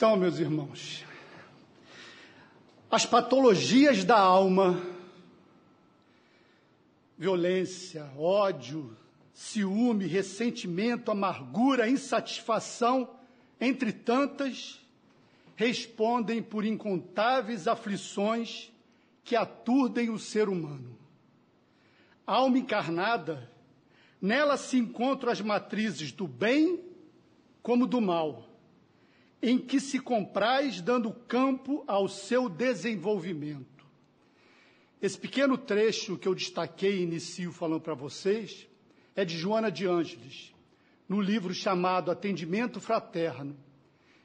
Então, 0.00 0.16
meus 0.16 0.38
irmãos, 0.38 1.04
as 2.90 3.04
patologias 3.04 4.02
da 4.02 4.18
alma, 4.18 4.80
violência, 7.18 8.10
ódio, 8.16 8.96
ciúme, 9.34 10.06
ressentimento, 10.06 11.10
amargura, 11.10 11.86
insatisfação, 11.86 13.10
entre 13.60 13.92
tantas, 13.92 14.80
respondem 15.54 16.42
por 16.42 16.64
incontáveis 16.64 17.68
aflições 17.68 18.72
que 19.22 19.36
aturdem 19.36 20.08
o 20.08 20.18
ser 20.18 20.48
humano. 20.48 20.96
A 22.26 22.36
alma 22.36 22.56
encarnada, 22.56 23.52
nela 24.18 24.56
se 24.56 24.78
encontram 24.78 25.30
as 25.30 25.42
matrizes 25.42 26.10
do 26.10 26.26
bem 26.26 26.82
como 27.62 27.86
do 27.86 28.00
mal 28.00 28.49
em 29.42 29.58
que 29.58 29.80
se 29.80 29.98
compraz 29.98 30.80
dando 30.80 31.12
campo 31.12 31.82
ao 31.86 32.08
seu 32.08 32.48
desenvolvimento. 32.48 33.86
Esse 35.00 35.18
pequeno 35.18 35.56
trecho 35.56 36.18
que 36.18 36.28
eu 36.28 36.34
destaquei 36.34 36.98
e 36.98 37.02
inicio 37.02 37.52
falando 37.52 37.80
para 37.80 37.94
vocês 37.94 38.66
é 39.16 39.24
de 39.24 39.36
Joana 39.36 39.70
de 39.70 39.86
Ângeles, 39.86 40.54
no 41.08 41.20
livro 41.20 41.54
chamado 41.54 42.10
Atendimento 42.10 42.80
Fraterno, 42.80 43.56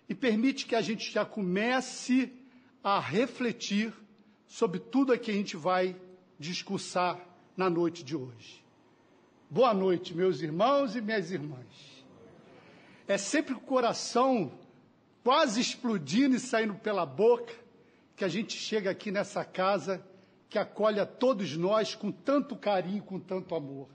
e 0.08 0.14
permite 0.14 0.66
que 0.66 0.76
a 0.76 0.82
gente 0.82 1.12
já 1.12 1.26
comece 1.26 2.32
a 2.84 3.00
refletir 3.00 3.94
sobre 4.46 4.80
tudo 4.80 5.14
o 5.14 5.18
que 5.18 5.32
a 5.32 5.34
gente 5.34 5.58
vai 5.58 5.96
discursar 6.38 7.20
na 7.56 7.70
noite 7.70 8.04
de 8.04 8.16
hoje. 8.16 8.64
Boa 9.50 9.74
noite, 9.74 10.16
meus 10.16 10.42
irmãos 10.42 10.96
e 10.96 11.02
minhas 11.02 11.32
irmãs. 11.32 12.04
É 13.08 13.18
sempre 13.18 13.54
o 13.54 13.60
coração 13.60 14.52
quase 15.26 15.60
explodindo 15.60 16.36
e 16.36 16.40
saindo 16.40 16.76
pela 16.76 17.04
boca, 17.04 17.52
que 18.16 18.24
a 18.24 18.28
gente 18.28 18.56
chega 18.56 18.92
aqui 18.92 19.10
nessa 19.10 19.44
casa 19.44 20.06
que 20.48 20.60
acolhe 20.60 21.00
a 21.00 21.06
todos 21.06 21.58
nós 21.58 21.96
com 21.96 22.12
tanto 22.12 22.56
carinho, 22.56 23.02
com 23.02 23.20
tanto 23.20 23.56
amor. 23.56 23.90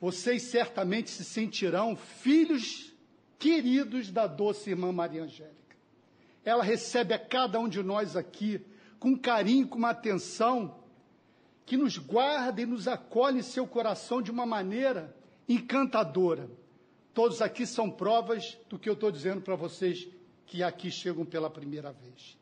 Vocês 0.00 0.42
certamente 0.42 1.08
se 1.08 1.24
sentirão 1.24 1.94
filhos 1.94 2.92
queridos 3.38 4.10
da 4.10 4.26
doce 4.26 4.70
irmã 4.70 4.90
Maria 4.90 5.22
Angélica. 5.22 5.76
Ela 6.44 6.64
recebe 6.64 7.14
a 7.14 7.18
cada 7.18 7.60
um 7.60 7.68
de 7.68 7.80
nós 7.80 8.16
aqui 8.16 8.60
com 8.98 9.16
carinho, 9.16 9.68
com 9.68 9.78
uma 9.78 9.90
atenção 9.90 10.80
que 11.64 11.76
nos 11.76 11.96
guarda 11.96 12.60
e 12.60 12.66
nos 12.66 12.88
acolhe 12.88 13.38
em 13.38 13.42
seu 13.42 13.68
coração 13.68 14.20
de 14.20 14.32
uma 14.32 14.44
maneira 14.44 15.14
encantadora. 15.48 16.50
Todos 17.14 17.40
aqui 17.40 17.64
são 17.64 17.88
provas 17.88 18.58
do 18.68 18.76
que 18.76 18.88
eu 18.88 18.94
estou 18.94 19.12
dizendo 19.12 19.40
para 19.40 19.54
vocês 19.54 20.08
que 20.46 20.62
aqui 20.62 20.90
chegam 20.90 21.24
pela 21.24 21.50
primeira 21.50 21.92
vez. 21.92 22.36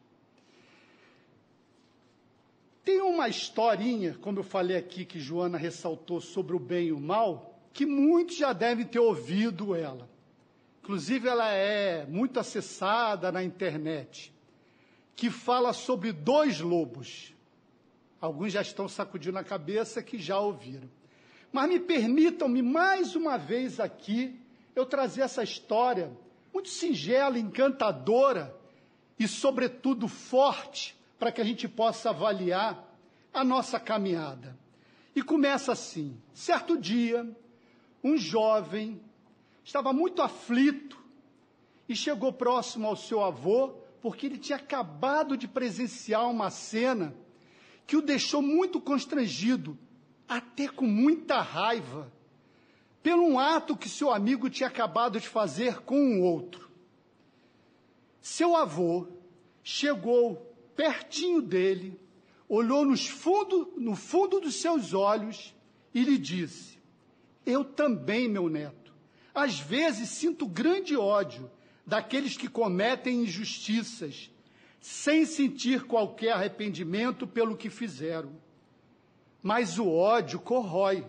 Tem 2.85 3.01
uma 3.01 3.29
historinha, 3.29 4.15
como 4.21 4.41
eu 4.41 4.43
falei 4.45 4.77
aqui, 4.77 5.05
que 5.05 5.21
Joana 5.21 5.57
ressaltou 5.57 6.21
sobre 6.21 6.57
o 6.57 6.59
bem 6.59 6.89
e 6.89 6.93
o 6.93 6.99
mal, 6.99 7.61
que 7.73 7.87
muitos 7.87 8.37
já 8.37 8.53
devem 8.53 8.85
ter 8.85 8.99
ouvido 8.99 9.75
ela. 9.75 10.09
Inclusive, 10.83 11.29
ela 11.29 11.49
é 11.53 12.05
muito 12.07 12.41
acessada 12.41 13.31
na 13.31 13.43
internet, 13.43 14.33
que 15.15 15.31
fala 15.31 15.73
sobre 15.73 16.11
dois 16.11 16.61
lobos. 16.61 17.33
Alguns 18.21 18.53
já 18.53 18.63
estão 18.63 18.89
sacudindo 18.89 19.39
a 19.39 19.45
cabeça 19.45 20.03
que 20.03 20.19
já 20.19 20.39
ouviram. 20.41 20.91
Mas 21.53 21.69
me 21.69 21.79
permitam-me 21.79 22.63
mais 22.63 23.15
uma 23.15 23.37
vez 23.37 23.79
aqui 23.79 24.41
eu 24.75 24.85
trazer 24.85 25.23
essa 25.23 25.45
história 25.45 26.11
muito 26.53 26.69
singela, 26.69 27.39
encantadora 27.39 28.55
e, 29.19 29.27
sobretudo, 29.27 30.07
forte 30.09 30.97
para 31.19 31.33
que 31.33 31.41
a 31.41 31.45
gente 31.45 31.69
possa 31.69 32.11
avaliar 32.11 32.93
a 33.33 33.45
nossa 33.45 33.81
caminhada. 33.81 34.59
E 35.15 35.23
começa 35.23 35.73
assim: 35.73 36.21
certo 36.35 36.77
dia, 36.77 37.29
um 38.03 38.17
jovem 38.17 39.01
estava 39.65 39.93
muito 39.93 40.21
aflito 40.21 41.03
e 41.89 41.95
chegou 41.95 42.33
próximo 42.33 42.87
ao 42.87 42.97
seu 42.97 43.23
avô, 43.23 43.75
porque 44.01 44.27
ele 44.27 44.39
tinha 44.39 44.57
acabado 44.57 45.37
de 45.37 45.47
presenciar 45.47 46.29
uma 46.29 46.51
cena 46.51 47.15
que 47.87 47.97
o 47.97 48.03
deixou 48.03 48.43
muito 48.43 48.81
constrangido, 48.81 49.79
até 50.29 50.69
com 50.69 50.87
muita 50.87 51.41
raiva 51.41 52.13
pelo 53.03 53.25
um 53.25 53.39
ato 53.39 53.77
que 53.77 53.89
seu 53.89 54.13
amigo 54.13 54.49
tinha 54.49 54.69
acabado 54.69 55.19
de 55.19 55.29
fazer 55.29 55.81
com 55.81 55.97
um 55.97 56.23
outro. 56.23 56.71
Seu 58.21 58.55
avô 58.55 59.09
chegou 59.63 60.55
pertinho 60.77 61.43
dele, 61.43 62.01
olhou 62.49 62.85
fundo, 62.97 63.73
no 63.77 63.97
fundo 63.97 64.41
dos 64.41 64.57
seus 64.57 64.95
olhos 64.95 65.55
e 65.93 66.03
lhe 66.03 66.17
disse: 66.17 66.79
Eu 67.45 67.65
também, 67.65 68.29
meu 68.29 68.49
neto, 68.49 68.95
às 69.35 69.59
vezes 69.59 70.09
sinto 70.11 70.47
grande 70.47 70.97
ódio 70.97 71.51
daqueles 71.85 72.37
que 72.37 72.49
cometem 72.49 73.23
injustiças, 73.23 74.31
sem 74.81 75.25
sentir 75.25 75.85
qualquer 75.85 76.33
arrependimento 76.33 77.27
pelo 77.27 77.57
que 77.57 77.69
fizeram. 77.69 78.33
Mas 79.43 79.79
o 79.79 79.89
ódio 79.89 80.39
corrói 80.39 81.05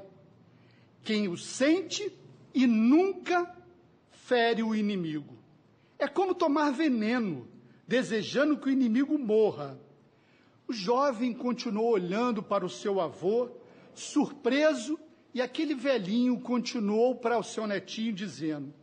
quem 1.03 1.27
o 1.27 1.37
sente 1.37 2.11
e 2.53 2.65
nunca 2.65 3.53
fere 4.11 4.63
o 4.63 4.73
inimigo. 4.73 5.37
É 5.99 6.07
como 6.07 6.33
tomar 6.33 6.71
veneno, 6.71 7.47
desejando 7.87 8.57
que 8.57 8.67
o 8.67 8.71
inimigo 8.71 9.17
morra. 9.17 9.79
O 10.67 10.73
jovem 10.73 11.33
continuou 11.33 11.91
olhando 11.91 12.41
para 12.41 12.65
o 12.65 12.69
seu 12.69 13.01
avô, 13.01 13.49
surpreso, 13.93 14.99
e 15.33 15.41
aquele 15.41 15.73
velhinho 15.73 16.39
continuou 16.39 17.15
para 17.15 17.37
o 17.37 17.43
seu 17.43 17.67
netinho, 17.67 18.13
dizendo: 18.13 18.73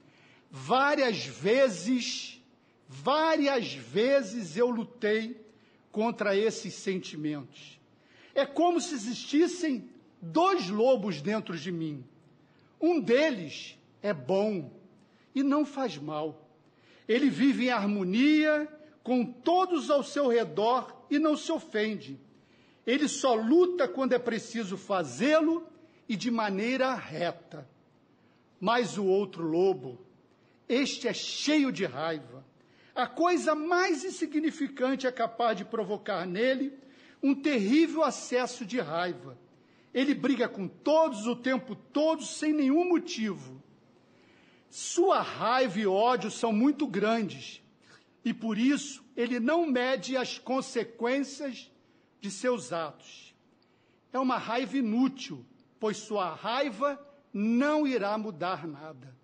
Várias 0.50 1.25
vezes, 1.25 2.42
várias 2.88 3.72
vezes 3.72 4.56
eu 4.56 4.69
lutei 4.69 5.41
contra 5.91 6.36
esses 6.36 6.75
sentimentos. 6.75 7.78
É 8.34 8.44
como 8.47 8.80
se 8.80 8.94
existissem 8.94 9.90
dois 10.20 10.69
lobos 10.69 11.20
dentro 11.22 11.56
de 11.56 11.72
mim. 11.72 12.04
Um 12.81 13.00
deles 13.00 13.78
é 14.03 14.12
bom 14.12 14.70
e 15.34 15.42
não 15.42 15.64
faz 15.64 15.97
mal. 15.97 16.48
Ele 17.08 17.28
vive 17.28 17.66
em 17.66 17.70
harmonia 17.70 18.69
com 19.03 19.25
todos 19.25 19.91
ao 19.91 20.03
seu 20.03 20.28
redor 20.28 21.06
e 21.10 21.19
não 21.19 21.36
se 21.36 21.50
ofende. 21.50 22.20
Ele 22.86 23.09
só 23.09 23.34
luta 23.34 23.88
quando 23.88 24.12
é 24.12 24.19
preciso 24.19 24.76
fazê-lo 24.76 25.66
e 26.09 26.16
de 26.16 26.30
maneira 26.30 26.94
reta. 26.94 27.69
Mas 28.59 28.98
o 28.98 29.06
outro 29.06 29.44
lobo, 29.47 29.98
este 30.69 31.09
é 31.09 31.14
cheio 31.14 31.72
de 31.72 31.84
raiva. 31.84 32.44
A 32.94 33.06
coisa 33.06 33.54
mais 33.54 34.04
insignificante 34.04 35.06
é 35.06 35.12
capaz 35.12 35.56
de 35.56 35.64
provocar 35.64 36.26
nele 36.26 36.78
um 37.22 37.34
terrível 37.34 38.03
acesso 38.03 38.64
de 38.64 38.80
raiva 38.80 39.38
ele 39.93 40.15
briga 40.15 40.49
com 40.49 40.69
todos 40.69 41.27
o 41.27 41.34
tempo 41.34 41.75
todo, 41.75 42.23
sem 42.23 42.53
nenhum 42.53 42.89
motivo. 42.89 43.61
Sua 44.69 45.21
raiva 45.21 45.81
e 45.81 45.87
ódio 45.87 46.31
são 46.31 46.53
muito 46.53 46.87
grandes, 46.87 47.61
e 48.25 48.33
por 48.33 48.56
isso 48.56 49.05
ele 49.17 49.41
não 49.41 49.67
mede 49.67 50.17
as 50.17 50.39
consequências 50.39 51.71
de 52.21 52.31
seus 52.31 52.72
atos. 52.72 53.34
É 54.13 54.19
uma 54.19 54.39
raiva 54.39 54.77
inútil, 54.77 55.45
pois 55.81 55.97
sua 55.97 56.34
raiva 56.34 57.01
não 57.33 57.86
irá 57.86 58.16
mudar 58.16 58.66
nada. 58.66 59.16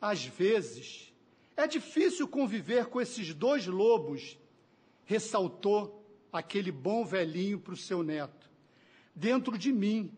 Às 0.00 0.24
vezes, 0.24 1.12
é 1.54 1.66
difícil 1.66 2.26
conviver 2.28 2.86
com 2.86 3.00
esses 3.00 3.34
dois 3.34 3.66
lobos, 3.66 4.38
ressaltou 5.04 6.02
aquele 6.32 6.70
bom 6.70 7.04
velhinho 7.04 7.58
para 7.58 7.74
o 7.74 7.76
seu 7.76 8.02
neto 8.02 8.45
dentro 9.16 9.56
de 9.56 9.72
mim, 9.72 10.12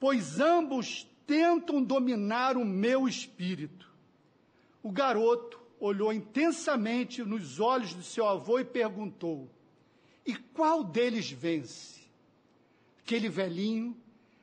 pois 0.00 0.40
ambos 0.40 1.06
tentam 1.26 1.82
dominar 1.82 2.56
o 2.56 2.64
meu 2.64 3.08
espírito. 3.08 3.88
O 4.82 4.90
garoto 4.90 5.60
olhou 5.78 6.12
intensamente 6.12 7.22
nos 7.22 7.60
olhos 7.60 7.94
do 7.94 8.02
seu 8.02 8.26
avô 8.26 8.58
e 8.58 8.64
perguntou: 8.64 9.48
E 10.26 10.34
qual 10.34 10.82
deles 10.82 11.30
vence? 11.30 12.02
Aquele 12.98 13.28
velhinho 13.28 13.96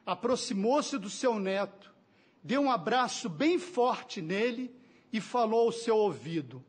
aproximou-se 0.06 0.98
do 0.98 1.10
seu 1.10 1.40
neto, 1.40 1.94
deu 2.42 2.62
um 2.62 2.72
abraço 2.72 3.30
bem 3.30 3.60
forte 3.60 4.22
nele 4.22 4.74
e 5.12 5.19
falou 5.19 5.66
ao 5.66 5.72
seu 5.72 5.98
ouvido: 5.98 6.63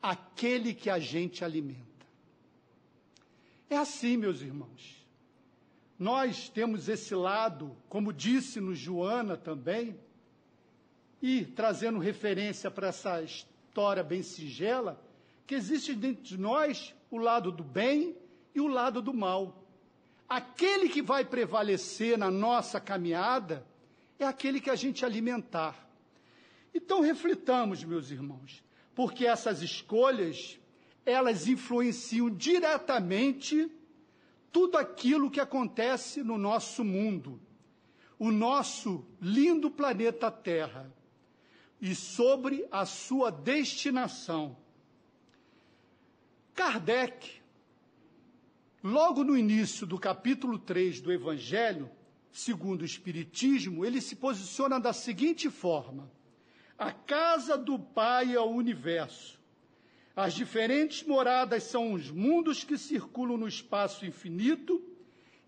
Aquele 0.00 0.72
que 0.72 0.88
a 0.88 0.98
gente 0.98 1.44
alimenta. 1.44 1.88
É 3.68 3.76
assim, 3.76 4.16
meus 4.16 4.40
irmãos. 4.40 4.97
Nós 5.98 6.48
temos 6.48 6.88
esse 6.88 7.14
lado, 7.14 7.76
como 7.88 8.12
disse-nos 8.12 8.78
Joana 8.78 9.36
também, 9.36 9.98
e 11.20 11.44
trazendo 11.44 11.98
referência 11.98 12.70
para 12.70 12.88
essa 12.88 13.20
história 13.20 14.04
bem 14.04 14.22
singela, 14.22 15.02
que 15.44 15.56
existe 15.56 15.94
dentro 15.94 16.22
de 16.22 16.38
nós 16.38 16.94
o 17.10 17.18
lado 17.18 17.50
do 17.50 17.64
bem 17.64 18.16
e 18.54 18.60
o 18.60 18.68
lado 18.68 19.02
do 19.02 19.12
mal. 19.12 19.64
Aquele 20.28 20.88
que 20.88 21.02
vai 21.02 21.24
prevalecer 21.24 22.16
na 22.16 22.30
nossa 22.30 22.80
caminhada 22.80 23.66
é 24.18 24.24
aquele 24.24 24.60
que 24.60 24.70
a 24.70 24.76
gente 24.76 25.04
alimentar. 25.04 25.88
Então 26.72 27.00
reflitamos, 27.00 27.82
meus 27.82 28.10
irmãos, 28.10 28.62
porque 28.94 29.26
essas 29.26 29.62
escolhas, 29.62 30.60
elas 31.04 31.48
influenciam 31.48 32.30
diretamente 32.30 33.68
tudo 34.52 34.76
aquilo 34.78 35.30
que 35.30 35.40
acontece 35.40 36.22
no 36.22 36.38
nosso 36.38 36.84
mundo, 36.84 37.40
o 38.18 38.30
nosso 38.30 39.04
lindo 39.20 39.70
planeta 39.70 40.30
Terra, 40.30 40.92
e 41.80 41.94
sobre 41.94 42.66
a 42.70 42.84
sua 42.84 43.30
destinação. 43.30 44.56
Kardec, 46.54 47.40
logo 48.82 49.22
no 49.22 49.36
início 49.36 49.86
do 49.86 49.98
capítulo 49.98 50.58
3 50.58 51.00
do 51.00 51.12
Evangelho, 51.12 51.88
segundo 52.32 52.82
o 52.82 52.84
Espiritismo, 52.84 53.84
ele 53.84 54.00
se 54.00 54.16
posiciona 54.16 54.80
da 54.80 54.92
seguinte 54.92 55.48
forma: 55.50 56.10
A 56.76 56.90
casa 56.90 57.56
do 57.56 57.78
Pai 57.78 58.34
é 58.34 58.40
o 58.40 58.50
universo. 58.50 59.37
As 60.20 60.34
diferentes 60.34 61.04
moradas 61.04 61.62
são 61.62 61.92
os 61.92 62.10
mundos 62.10 62.64
que 62.64 62.76
circulam 62.76 63.36
no 63.36 63.46
espaço 63.46 64.04
infinito 64.04 64.82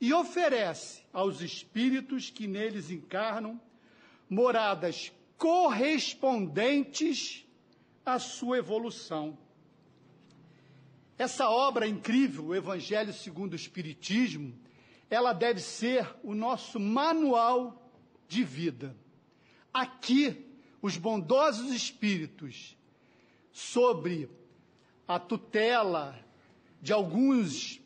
e 0.01 0.15
oferece 0.15 1.03
aos 1.13 1.41
espíritos 1.41 2.31
que 2.31 2.47
neles 2.47 2.89
encarnam 2.89 3.61
moradas 4.29 5.11
correspondentes 5.37 7.45
à 8.07 8.21
sua 8.21 8.59
evolução. 8.59 9.37
Essa 11.19 11.51
obra 11.51 11.89
incrível, 11.89 12.47
o 12.47 12.55
Evangelho 12.55 13.13
segundo 13.13 13.55
o 13.55 13.57
Espiritismo, 13.57 14.57
ela 15.11 15.33
deve 15.33 15.59
ser 15.59 16.09
o 16.23 16.33
nosso 16.33 16.79
manual 16.79 17.91
de 18.29 18.45
vida. 18.45 18.95
Aqui, 19.75 20.47
os 20.81 20.97
bondosos 20.97 21.73
espíritos, 21.73 22.79
sobre 23.51 24.31
a 25.11 25.19
tutela 25.19 26.17
de 26.81 26.93
alguns 26.93 27.81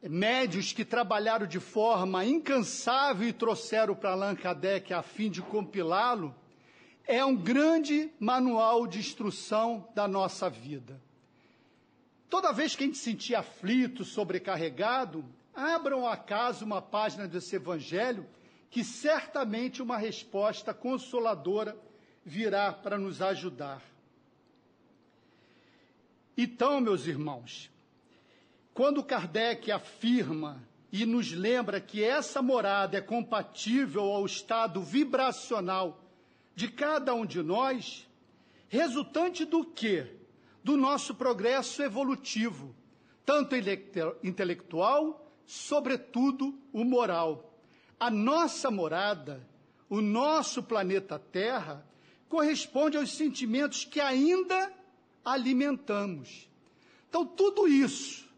médios 0.00 0.72
que 0.72 0.84
trabalharam 0.84 1.44
de 1.44 1.58
forma 1.58 2.24
incansável 2.24 3.26
e 3.26 3.32
trouxeram 3.32 3.92
para 3.92 4.12
Allan 4.12 4.36
Kardec 4.36 4.94
a 4.94 5.02
fim 5.02 5.28
de 5.28 5.42
compilá-lo, 5.42 6.32
é 7.04 7.24
um 7.24 7.34
grande 7.34 8.12
manual 8.20 8.86
de 8.86 9.00
instrução 9.00 9.88
da 9.92 10.06
nossa 10.06 10.48
vida. 10.48 11.02
Toda 12.30 12.52
vez 12.52 12.76
que 12.76 12.84
a 12.84 12.86
gente 12.86 12.98
se 12.98 13.02
sentir 13.02 13.34
aflito, 13.34 14.04
sobrecarregado, 14.04 15.24
abram 15.52 16.06
acaso 16.06 16.64
uma 16.64 16.80
página 16.80 17.26
desse 17.26 17.56
evangelho 17.56 18.24
que 18.70 18.84
certamente 18.84 19.82
uma 19.82 19.98
resposta 19.98 20.72
consoladora 20.72 21.76
virá 22.24 22.72
para 22.72 22.96
nos 22.96 23.20
ajudar. 23.20 23.91
Então, 26.36 26.80
meus 26.80 27.06
irmãos, 27.06 27.70
quando 28.72 29.04
Kardec 29.04 29.70
afirma 29.70 30.62
e 30.90 31.04
nos 31.04 31.32
lembra 31.32 31.80
que 31.80 32.02
essa 32.02 32.40
morada 32.40 32.96
é 32.96 33.00
compatível 33.00 34.04
ao 34.04 34.24
estado 34.24 34.82
vibracional 34.82 36.02
de 36.54 36.68
cada 36.68 37.14
um 37.14 37.26
de 37.26 37.42
nós, 37.42 38.08
resultante 38.68 39.44
do 39.44 39.64
quê? 39.64 40.06
Do 40.64 40.76
nosso 40.76 41.14
progresso 41.14 41.82
evolutivo, 41.82 42.74
tanto 43.26 43.54
intelectual, 44.22 45.30
sobretudo 45.44 46.58
o 46.72 46.84
moral. 46.84 47.58
A 47.98 48.10
nossa 48.10 48.70
morada, 48.70 49.46
o 49.88 50.00
nosso 50.00 50.62
planeta 50.62 51.18
Terra, 51.18 51.86
corresponde 52.28 52.96
aos 52.96 53.12
sentimentos 53.12 53.84
que 53.84 54.00
ainda 54.00 54.72
alimentamos. 55.24 56.48
Então, 57.08 57.26
tudo 57.26 57.68
isso 57.68 58.28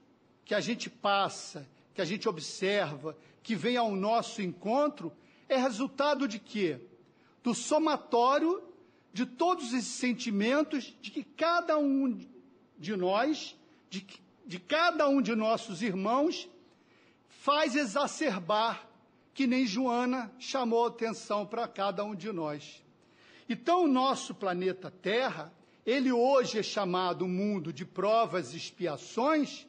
que 0.44 0.54
a 0.54 0.60
gente 0.60 0.90
passa, 0.90 1.69
que 1.94 2.00
a 2.00 2.04
gente 2.04 2.28
observa, 2.28 3.16
que 3.42 3.54
vem 3.54 3.76
ao 3.76 3.94
nosso 3.94 4.42
encontro, 4.42 5.12
é 5.48 5.56
resultado 5.56 6.26
de 6.26 6.38
quê? 6.38 6.81
Do 7.42 7.54
somatório 7.54 8.62
de 9.12 9.25
todos 9.25 9.72
esses 9.72 9.94
sentimentos 9.94 10.96
de 11.00 11.10
que 11.10 11.22
cada 11.22 11.78
um 11.78 12.19
de 12.76 12.96
nós, 12.96 13.56
de, 13.88 14.04
de 14.44 14.58
cada 14.58 15.08
um 15.08 15.22
de 15.22 15.34
nossos 15.36 15.82
irmãos, 15.82 16.48
faz 17.28 17.76
exacerbar, 17.76 18.88
que 19.32 19.46
nem 19.46 19.66
Joana 19.66 20.32
chamou 20.38 20.86
atenção 20.86 21.46
para 21.46 21.69
cada 21.69 22.02
um 22.02 22.14
de 22.14 22.32
nós. 22.32 22.82
Então, 23.48 23.84
o 23.84 23.88
nosso 23.88 24.34
planeta 24.34 24.90
Terra 24.90 25.52
ele 25.84 26.10
hoje 26.10 26.58
é 26.58 26.62
chamado 26.62 27.28
mundo 27.28 27.72
de 27.72 27.84
provas 27.84 28.54
e 28.54 28.56
expiações 28.56 29.66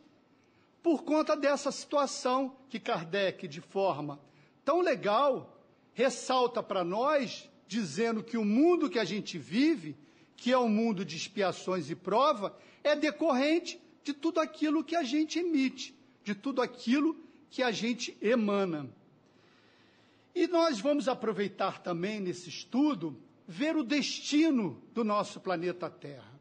por 0.82 1.04
conta 1.04 1.36
dessa 1.36 1.72
situação 1.72 2.56
que 2.70 2.80
Kardec, 2.80 3.48
de 3.48 3.60
forma 3.60 4.20
tão 4.64 4.82
legal, 4.82 5.62
ressalta 5.94 6.64
para 6.64 6.84
nós, 6.84 7.50
dizendo 7.68 8.24
que 8.24 8.38
o 8.38 8.46
mundo 8.46 8.90
que 8.90 9.00
a 9.00 9.06
gente 9.06 9.38
vive, 9.38 9.98
que 10.36 10.52
é 10.52 10.58
um 10.58 10.70
mundo 10.70 11.04
de 11.04 11.16
expiações 11.16 11.90
e 11.90 11.96
prova, 11.96 12.58
é 12.84 12.96
decorrente 12.96 13.80
de 14.04 14.14
tudo 14.14 14.40
aquilo 14.40 14.84
que 14.84 14.96
a 14.96 15.04
gente 15.04 15.40
emite, 15.40 15.96
de 16.24 16.34
tudo 16.34 16.62
aquilo 16.62 17.18
que 17.50 17.64
a 17.64 17.72
gente 17.72 18.18
emana. 18.22 18.90
E 20.34 20.48
nós 20.48 20.80
vamos 20.80 21.08
aproveitar 21.08 21.82
também 21.82 22.20
nesse 22.20 22.50
estudo 22.50 23.18
ver 23.48 23.76
o 23.76 23.84
destino 23.84 24.82
do 24.94 25.04
nosso 25.04 25.40
planeta 25.40 25.90
Terra. 25.90 26.34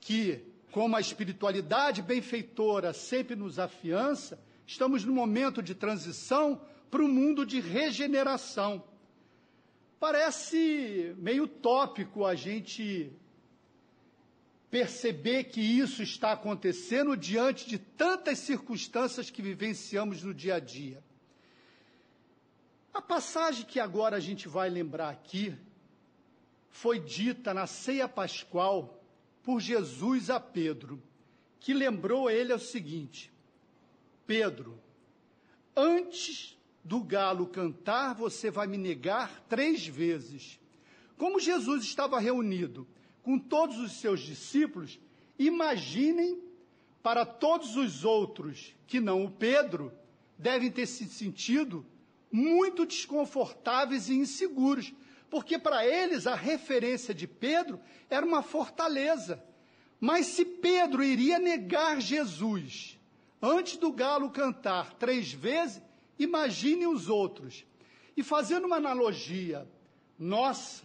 Que, 0.00 0.44
como 0.70 0.96
a 0.96 1.00
espiritualidade 1.00 2.02
benfeitora 2.02 2.92
sempre 2.92 3.36
nos 3.36 3.58
afiança, 3.58 4.42
estamos 4.66 5.04
num 5.04 5.14
momento 5.14 5.62
de 5.62 5.74
transição 5.74 6.60
para 6.90 7.02
um 7.02 7.08
mundo 7.08 7.46
de 7.46 7.60
regeneração. 7.60 8.82
Parece 9.98 11.14
meio 11.18 11.46
tópico 11.46 12.24
a 12.24 12.34
gente 12.34 13.12
perceber 14.70 15.44
que 15.44 15.60
isso 15.60 16.02
está 16.02 16.32
acontecendo 16.32 17.16
diante 17.16 17.68
de 17.68 17.78
tantas 17.78 18.38
circunstâncias 18.38 19.28
que 19.28 19.42
vivenciamos 19.42 20.22
no 20.22 20.32
dia 20.32 20.54
a 20.54 20.60
dia. 20.60 21.02
A 22.92 23.00
passagem 23.00 23.64
que 23.64 23.78
agora 23.78 24.16
a 24.16 24.20
gente 24.20 24.48
vai 24.48 24.68
lembrar 24.68 25.10
aqui 25.10 25.56
foi 26.68 26.98
dita 26.98 27.54
na 27.54 27.66
ceia 27.66 28.08
pascual 28.08 29.02
por 29.42 29.60
Jesus 29.60 30.30
a 30.30 30.40
Pedro, 30.40 31.02
que 31.58 31.72
lembrou 31.72 32.30
ele 32.30 32.52
o 32.52 32.58
seguinte: 32.58 33.32
Pedro, 34.26 34.78
antes 35.74 36.58
do 36.84 37.00
galo 37.02 37.46
cantar, 37.46 38.14
você 38.14 38.50
vai 38.50 38.66
me 38.66 38.76
negar 38.76 39.40
três 39.48 39.86
vezes. 39.86 40.58
Como 41.16 41.38
Jesus 41.38 41.84
estava 41.84 42.18
reunido 42.18 42.86
com 43.22 43.38
todos 43.38 43.78
os 43.78 44.00
seus 44.00 44.20
discípulos, 44.20 44.98
imaginem 45.38 46.40
para 47.02 47.24
todos 47.24 47.76
os 47.76 48.04
outros 48.04 48.74
que 48.86 49.00
não 49.00 49.24
o 49.24 49.30
Pedro, 49.30 49.92
devem 50.38 50.70
ter 50.70 50.86
se 50.86 51.06
sentido 51.06 51.84
muito 52.30 52.86
desconfortáveis 52.86 54.08
e 54.08 54.14
inseguros, 54.14 54.92
porque 55.28 55.58
para 55.58 55.86
eles 55.86 56.26
a 56.26 56.34
referência 56.34 57.14
de 57.14 57.26
Pedro 57.26 57.80
era 58.08 58.24
uma 58.24 58.42
fortaleza. 58.42 59.42
Mas 60.00 60.26
se 60.26 60.44
Pedro 60.44 61.02
iria 61.02 61.38
negar 61.38 62.00
Jesus 62.00 62.98
antes 63.40 63.76
do 63.76 63.92
galo 63.92 64.30
cantar 64.30 64.94
três 64.94 65.32
vezes, 65.32 65.82
imagine 66.18 66.86
os 66.86 67.08
outros. 67.08 67.64
E 68.16 68.22
fazendo 68.22 68.66
uma 68.66 68.76
analogia 68.76 69.66
nossa, 70.18 70.84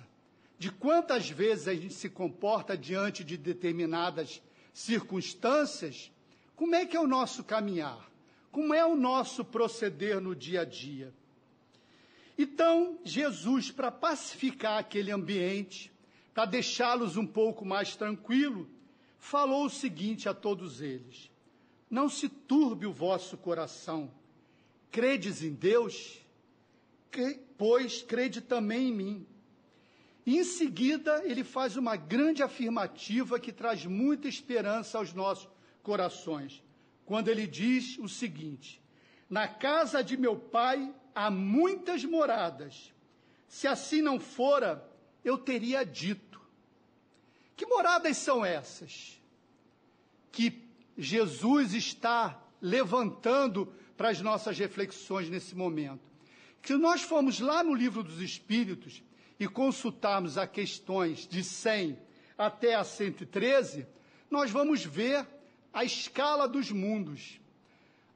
de 0.58 0.72
quantas 0.72 1.30
vezes 1.30 1.68
a 1.68 1.74
gente 1.74 1.94
se 1.94 2.10
comporta 2.10 2.78
diante 2.78 3.24
de 3.24 3.36
determinadas 3.36 4.42
circunstâncias, 4.74 6.12
como 6.56 6.76
é 6.76 6.86
que 6.86 6.96
é 6.96 7.00
o 7.00 7.08
nosso 7.08 7.44
caminhar? 7.44 8.10
Como 8.52 8.74
é 8.74 8.86
o 8.86 8.96
nosso 8.96 9.44
proceder 9.44 10.22
no 10.22 10.34
dia 10.34 10.62
a 10.62 10.66
dia? 10.66 11.14
Então, 12.38 13.00
Jesus, 13.04 13.72
para 13.72 13.92
pacificar 13.92 14.80
aquele 14.80 15.12
ambiente, 15.12 15.92
para 16.34 16.46
deixá-los 16.46 17.16
um 17.16 17.26
pouco 17.26 17.64
mais 17.64 17.96
tranquilo, 17.96 18.70
falou 19.18 19.66
o 19.66 19.70
seguinte 19.70 20.28
a 20.28 20.34
todos 20.34 20.82
eles: 20.82 21.32
Não 21.90 22.10
se 22.10 22.28
turbe 22.28 22.86
o 22.86 22.94
vosso 22.94 23.38
coração. 23.38 24.12
Credes 24.92 25.42
em 25.44 25.54
Deus, 25.54 26.20
pois 27.58 28.02
crede 28.02 28.42
também 28.42 28.90
em 28.90 28.94
mim. 28.94 29.28
E 30.26 30.38
em 30.38 30.44
seguida, 30.44 31.22
ele 31.24 31.44
faz 31.44 31.78
uma 31.78 31.96
grande 31.96 32.42
afirmativa 32.42 33.40
que 33.40 33.54
traz 33.54 33.86
muita 33.86 34.28
esperança 34.28 34.98
aos 34.98 35.14
nossos 35.14 35.48
corações, 35.84 36.64
quando 37.06 37.30
ele 37.30 37.48
diz 37.48 37.98
o 38.00 38.10
seguinte: 38.10 38.82
Na 39.30 39.48
casa 39.48 40.04
de 40.04 40.18
meu 40.18 40.36
pai 40.36 40.94
há 41.16 41.32
muitas 41.32 42.04
moradas. 42.04 42.94
Se 43.48 43.68
assim 43.68 44.02
não 44.02 44.20
fora, 44.20 44.86
eu 45.24 45.38
teria 45.38 45.86
dito. 45.86 46.42
Que 47.56 47.66
moradas 47.66 48.18
são 48.18 48.46
essas? 48.46 49.20
Que 50.32 50.62
Jesus 50.98 51.74
está 51.74 52.40
levantando 52.62 53.74
para 53.96 54.10
as 54.10 54.20
nossas 54.22 54.60
reflexões 54.60 55.30
nesse 55.30 55.56
momento. 55.56 56.04
Se 56.62 56.76
nós 56.76 57.02
formos 57.02 57.40
lá 57.40 57.64
no 57.64 57.74
livro 57.74 58.04
dos 58.04 58.20
Espíritos 58.20 59.02
e 59.40 59.48
consultarmos 59.48 60.38
as 60.38 60.50
questões 60.50 61.28
de 61.28 61.44
100 61.44 61.98
até 62.38 62.76
a 62.76 62.84
113, 62.84 63.88
nós 64.30 64.52
vamos 64.52 64.84
ver 64.84 65.26
a 65.72 65.86
escala 65.86 66.48
dos 66.48 66.72
mundos. 66.72 67.40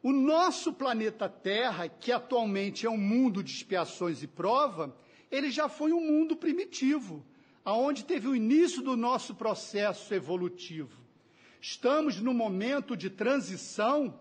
O 0.01 0.13
nosso 0.13 0.71
planeta 0.71 1.27
Terra, 1.27 1.89
que 1.89 2.11
atualmente 2.11 2.85
é 2.85 2.89
um 2.89 2.97
mundo 2.97 3.43
de 3.43 3.51
expiações 3.51 4.23
e 4.23 4.27
prova, 4.27 4.95
ele 5.29 5.51
já 5.51 5.67
foi 5.67 5.91
um 5.91 5.99
mundo 5.99 6.37
primitivo, 6.37 7.25
aonde 7.65 8.05
teve 8.05 8.27
o 8.27 8.35
início 8.35 8.81
do 8.81 8.95
nosso 8.95 9.35
processo 9.35 10.13
evolutivo. 10.13 10.97
Estamos 11.59 12.21
no 12.21 12.33
momento 12.33 12.95
de 12.95 13.09
transição 13.09 14.17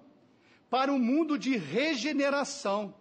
para 0.68 0.92
um 0.92 0.99
mundo 0.99 1.38
de 1.38 1.56
regeneração. 1.56 2.94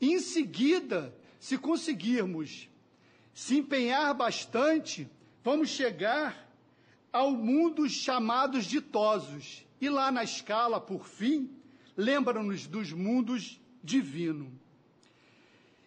Em 0.00 0.18
seguida, 0.18 1.16
se 1.38 1.56
conseguirmos 1.56 2.68
se 3.32 3.56
empenhar 3.56 4.12
bastante, 4.14 5.08
vamos 5.42 5.68
chegar 5.68 6.50
ao 7.12 7.30
mundo 7.30 7.88
chamados 7.88 8.64
ditosos. 8.64 9.64
E 9.80 9.88
lá 9.88 10.10
na 10.10 10.24
escala, 10.24 10.80
por 10.80 11.06
fim, 11.06 11.50
lembra-nos 11.96 12.66
dos 12.66 12.92
mundos 12.92 13.60
divino. 13.82 14.52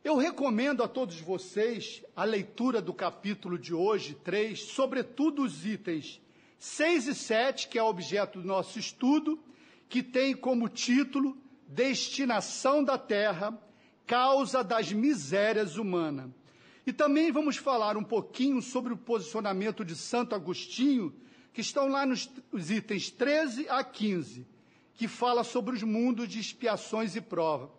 Eu 0.04 0.16
recomendo 0.16 0.84
a 0.84 0.88
todos 0.88 1.20
vocês 1.20 2.04
a 2.16 2.24
leitura 2.24 2.82
do 2.82 2.94
capítulo 2.94 3.60
de 3.60 3.74
hoje, 3.74 4.16
3, 4.24 4.58
sobretudo 4.62 5.44
os 5.44 5.66
itens 5.66 6.22
6 6.60 7.08
e 7.08 7.16
7, 7.16 7.68
que 7.68 7.78
é 7.78 7.84
objeto 7.84 8.42
do 8.42 8.48
nosso 8.48 8.80
estudo, 8.80 9.40
que 9.90 10.02
tem 10.02 10.36
como 10.36 10.70
título 10.70 11.38
Destinação 11.68 12.84
da 12.84 12.98
Terra, 12.98 13.58
Causa 14.06 14.64
das 14.64 14.92
Misérias 14.92 15.76
Humanas. 15.76 16.32
E 16.86 16.94
também 16.94 17.32
vamos 17.32 17.58
falar 17.58 17.98
um 17.98 18.04
pouquinho 18.04 18.62
sobre 18.62 18.94
o 18.94 18.98
posicionamento 18.98 19.84
de 19.84 19.96
Santo 19.96 20.34
Agostinho, 20.34 21.14
que 21.52 21.60
estão 21.60 21.88
lá 21.90 22.06
nos 22.06 22.30
itens 22.72 23.10
13 23.12 23.68
a 23.68 23.84
15, 23.84 24.48
que 24.98 25.08
fala 25.08 25.44
sobre 25.44 25.76
os 25.76 25.84
mundos 25.84 26.28
de 26.28 26.40
expiações 26.40 27.16
e 27.16 27.22
prova. 27.22 27.72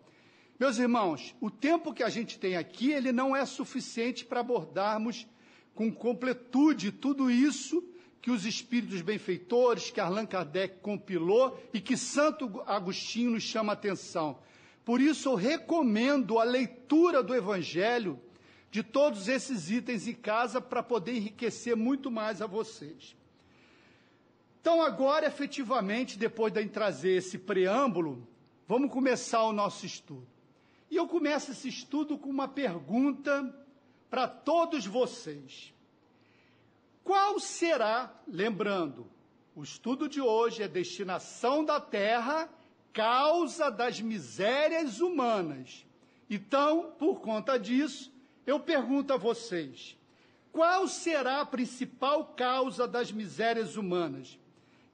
Meus 0.58 0.78
irmãos, 0.78 1.34
o 1.40 1.50
tempo 1.50 1.92
que 1.92 2.04
a 2.04 2.08
gente 2.08 2.38
tem 2.38 2.56
aqui, 2.56 2.92
ele 2.92 3.12
não 3.12 3.34
é 3.34 3.44
suficiente 3.44 4.24
para 4.24 4.40
abordarmos 4.40 5.26
com 5.74 5.92
completude 5.92 6.92
tudo 6.92 7.30
isso 7.30 7.84
que 8.22 8.30
os 8.30 8.46
espíritos 8.46 9.02
benfeitores, 9.02 9.90
que 9.90 10.00
Allan 10.00 10.26
Kardec 10.26 10.78
compilou 10.80 11.60
e 11.72 11.80
que 11.80 11.96
Santo 11.96 12.62
Agostinho 12.66 13.32
nos 13.32 13.42
chama 13.42 13.72
a 13.72 13.74
atenção. 13.74 14.38
Por 14.84 15.00
isso 15.00 15.28
eu 15.28 15.34
recomendo 15.34 16.38
a 16.38 16.44
leitura 16.44 17.22
do 17.22 17.34
Evangelho 17.34 18.18
de 18.70 18.82
todos 18.82 19.28
esses 19.28 19.70
itens 19.70 20.06
em 20.06 20.14
casa 20.14 20.60
para 20.60 20.82
poder 20.82 21.16
enriquecer 21.16 21.76
muito 21.76 22.10
mais 22.10 22.40
a 22.40 22.46
vocês. 22.46 23.17
Então, 24.60 24.82
agora, 24.82 25.26
efetivamente, 25.26 26.18
depois 26.18 26.52
de 26.52 26.66
trazer 26.66 27.16
esse 27.16 27.38
preâmbulo, 27.38 28.26
vamos 28.66 28.92
começar 28.92 29.42
o 29.44 29.52
nosso 29.52 29.86
estudo. 29.86 30.26
E 30.90 30.96
eu 30.96 31.06
começo 31.06 31.52
esse 31.52 31.68
estudo 31.68 32.18
com 32.18 32.28
uma 32.28 32.48
pergunta 32.48 33.54
para 34.10 34.26
todos 34.26 34.86
vocês. 34.86 35.72
Qual 37.04 37.38
será, 37.38 38.12
lembrando, 38.26 39.06
o 39.54 39.62
estudo 39.62 40.08
de 40.08 40.20
hoje 40.20 40.62
é 40.62 40.68
destinação 40.68 41.64
da 41.64 41.80
terra, 41.80 42.48
causa 42.92 43.70
das 43.70 44.00
misérias 44.00 45.00
humanas. 45.00 45.86
Então, 46.28 46.92
por 46.98 47.20
conta 47.20 47.58
disso, 47.58 48.12
eu 48.46 48.58
pergunto 48.58 49.12
a 49.12 49.16
vocês: 49.16 49.96
qual 50.52 50.86
será 50.88 51.40
a 51.40 51.46
principal 51.46 52.24
causa 52.36 52.86
das 52.86 53.12
misérias 53.12 53.76
humanas 53.76 54.38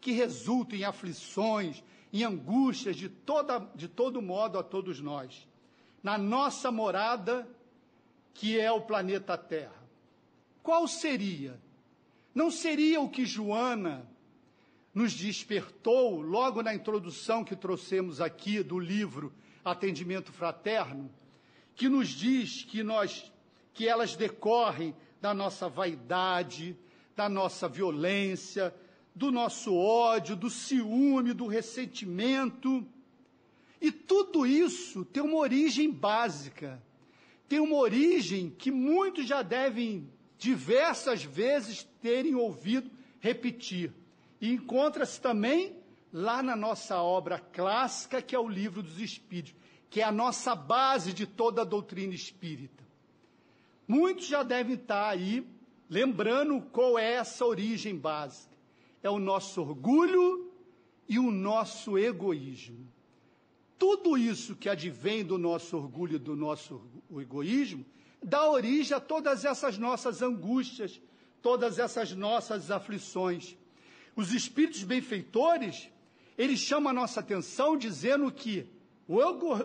que 0.05 0.13
resultam 0.13 0.79
em 0.79 0.85
aflições, 0.85 1.83
em 2.13 2.25
angústias 2.25 2.95
de, 2.95 3.09
toda, 3.09 3.59
de 3.75 3.89
todo 3.89 4.21
modo 4.21 4.59
a 4.59 4.63
todos 4.63 5.01
nós, 5.01 5.49
na 6.03 6.19
nossa 6.19 6.71
morada, 6.71 7.49
que 8.35 8.61
é 8.61 8.71
o 8.71 8.83
planeta 8.83 9.39
Terra? 9.39 9.83
Qual 10.63 10.87
seria? 10.87 11.59
Não 12.35 12.51
seria 12.51 13.01
o 13.01 13.09
que 13.09 13.25
Joana 13.25 14.07
nos 14.93 15.15
despertou 15.15 16.21
logo 16.21 16.63
na 16.63 16.75
introdução 16.75 17.43
que 17.43 17.57
trouxemos 17.57 18.21
aqui 18.21 18.63
do 18.63 18.79
livro 18.79 19.33
Atendimento 19.65 20.31
Fraterno, 20.33 21.11
que 21.75 21.89
nos 21.89 22.11
diz 22.11 22.63
que 22.63 22.83
nós 22.83 23.33
que 23.73 23.89
elas 23.89 24.15
decorrem 24.15 24.95
da 25.19 25.33
nossa 25.33 25.67
vaidade, 25.67 26.77
da 27.17 27.27
nossa 27.27 27.67
violência, 27.67 28.73
do 29.15 29.31
nosso 29.31 29.75
ódio, 29.75 30.35
do 30.35 30.51
ciúme, 30.51 31.33
do 31.33 31.47
ressentimento. 31.47 32.87
E 33.81 33.93
tudo 33.93 34.47
isso 34.47 35.05
tem 35.05 35.23
uma 35.23 35.37
origem 35.37 35.91
básica, 35.91 36.83
tem 37.49 37.61
uma 37.61 37.77
origem 37.77 38.51
que 38.51 38.71
muitos 38.71 39.27
já 39.27 39.43
devem 39.43 40.09
diversas 40.39 41.23
vezes 41.23 41.87
terem 42.03 42.35
ouvido 42.35 42.91
repetir. 43.21 43.93
E 44.41 44.51
encontra-se 44.51 45.21
também 45.21 45.77
lá 46.13 46.43
na 46.43 46.57
nossa 46.57 47.01
obra 47.01 47.39
clássica, 47.39 48.21
que 48.21 48.35
é 48.35 48.39
o 48.39 48.49
Livro 48.49 48.83
dos 48.83 49.01
Espíritos, 49.01 49.55
que 49.89 50.01
é 50.01 50.05
a 50.05 50.13
nossa 50.13 50.55
base 50.55 51.13
de 51.13 51.27
toda 51.27 51.63
a 51.63 51.65
doutrina 51.65 52.15
espírita. 52.15 52.85
Muitos 53.87 54.27
já 54.27 54.43
devem 54.43 54.75
estar 54.75 55.09
aí 55.09 55.47
lembrando 55.89 56.61
qual 56.73 56.99
é 56.99 57.15
essa 57.15 57.45
origem 57.45 57.97
básica. 57.97 58.54
É 59.05 59.11
o 59.11 59.21
nosso 59.21 59.61
orgulho 59.61 60.51
e 61.07 61.19
o 61.19 61.31
nosso 61.31 61.97
egoísmo. 61.97 62.91
Tudo 63.79 64.17
isso 64.17 64.57
que 64.57 64.67
advém 64.69 65.23
do 65.23 65.37
nosso 65.37 65.77
orgulho 65.77 66.17
e 66.17 66.19
do 66.19 66.35
nosso 66.35 66.81
egoísmo 67.21 67.85
dá 68.23 68.51
origem 68.51 68.97
a 68.97 69.01
todas 69.01 69.45
essas 69.45 69.77
nossas 69.77 70.23
angústias, 70.23 71.01
todas 71.43 71.79
essas 71.79 72.13
nossas 72.13 72.71
aflições. 72.71 73.57
Os 74.17 74.33
espíritos 74.33 74.83
benfeitores, 74.83 75.91
eles 76.39 76.61
chamam 76.61 76.89
a 76.91 76.95
nossa 76.95 77.21
atenção 77.21 77.77
dizendo 77.77 78.33
que 78.33 78.67
o 79.07 79.17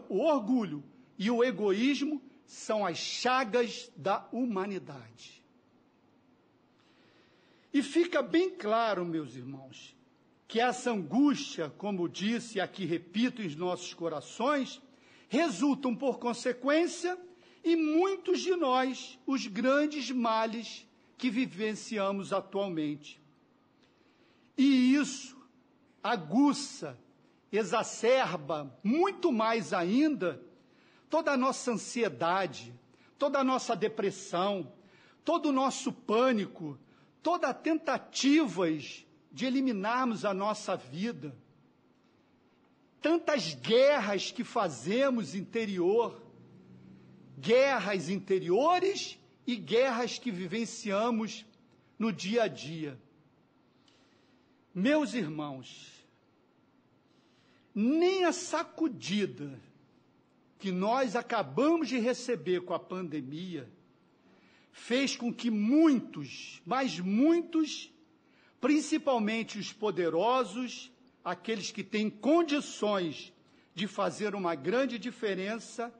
orgulho 0.09 0.83
e 1.17 1.31
o 1.31 1.41
egoísmo 1.41 2.21
são 2.45 2.85
as 2.85 2.97
chagas 2.97 3.89
da 3.95 4.27
humanidade. 4.33 5.38
E 7.73 7.83
fica 7.83 8.21
bem 8.21 8.49
claro, 8.49 9.05
meus 9.05 9.35
irmãos, 9.35 9.95
que 10.47 10.59
essa 10.59 10.91
angústia, 10.91 11.71
como 11.77 12.09
disse 12.09 12.57
e 12.57 12.61
aqui 12.61 12.85
repito 12.85 13.41
em 13.41 13.55
nossos 13.55 13.93
corações, 13.93 14.81
resultam 15.27 15.95
por 15.95 16.17
consequência 16.17 17.17
em 17.63 17.75
muitos 17.75 18.41
de 18.41 18.55
nós 18.55 19.19
os 19.27 19.45
grandes 19.45 20.09
males 20.09 20.87
que 21.17 21.29
vivenciamos 21.29 22.33
atualmente. 22.33 23.21
E 24.57 24.95
isso 24.95 25.37
aguça, 26.01 26.97
exacerba 27.51 28.75
muito 28.83 29.31
mais 29.31 29.73
ainda 29.73 30.41
toda 31.09 31.31
a 31.31 31.37
nossa 31.37 31.71
ansiedade, 31.71 32.73
toda 33.17 33.39
a 33.39 33.43
nossa 33.43 33.75
depressão, 33.75 34.71
todo 35.23 35.49
o 35.49 35.51
nosso 35.51 35.91
pânico, 35.91 36.77
todas 37.21 37.55
tentativas 37.61 39.05
de 39.31 39.45
eliminarmos 39.45 40.25
a 40.25 40.33
nossa 40.33 40.75
vida, 40.75 41.35
tantas 43.01 43.53
guerras 43.53 44.31
que 44.31 44.43
fazemos 44.43 45.35
interior, 45.35 46.21
guerras 47.37 48.09
interiores 48.09 49.17
e 49.45 49.55
guerras 49.55 50.17
que 50.17 50.31
vivenciamos 50.31 51.45
no 51.97 52.11
dia 52.11 52.43
a 52.43 52.47
dia. 52.47 52.99
Meus 54.73 55.13
irmãos, 55.13 56.05
nem 57.73 58.25
a 58.25 58.31
sacudida 58.31 59.59
que 60.57 60.71
nós 60.71 61.15
acabamos 61.15 61.87
de 61.87 61.97
receber 61.97 62.61
com 62.61 62.73
a 62.73 62.79
pandemia 62.79 63.69
fez 64.71 65.15
com 65.15 65.33
que 65.33 65.49
muitos, 65.49 66.61
mas 66.65 66.99
muitos, 66.99 67.91
principalmente 68.61 69.59
os 69.59 69.73
poderosos, 69.73 70.91
aqueles 71.23 71.71
que 71.71 71.83
têm 71.83 72.09
condições 72.09 73.33
de 73.73 73.87
fazer 73.87 74.35
uma 74.35 74.55
grande 74.55 74.97
diferença, 74.97 75.93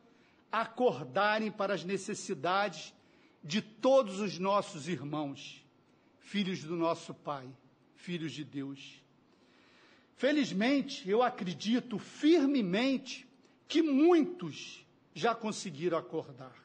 acordarem 0.51 1.51
para 1.51 1.73
as 1.73 1.83
necessidades 1.83 2.93
de 3.43 3.61
todos 3.61 4.19
os 4.19 4.38
nossos 4.38 4.88
irmãos, 4.88 5.65
filhos 6.19 6.63
do 6.63 6.75
nosso 6.75 7.13
Pai, 7.13 7.47
filhos 7.95 8.31
de 8.31 8.43
Deus. 8.43 9.01
Felizmente, 10.15 11.09
eu 11.09 11.23
acredito 11.23 11.97
firmemente 11.97 13.27
que 13.67 13.81
muitos 13.81 14.85
já 15.13 15.33
conseguiram 15.33 15.97
acordar. 15.97 16.55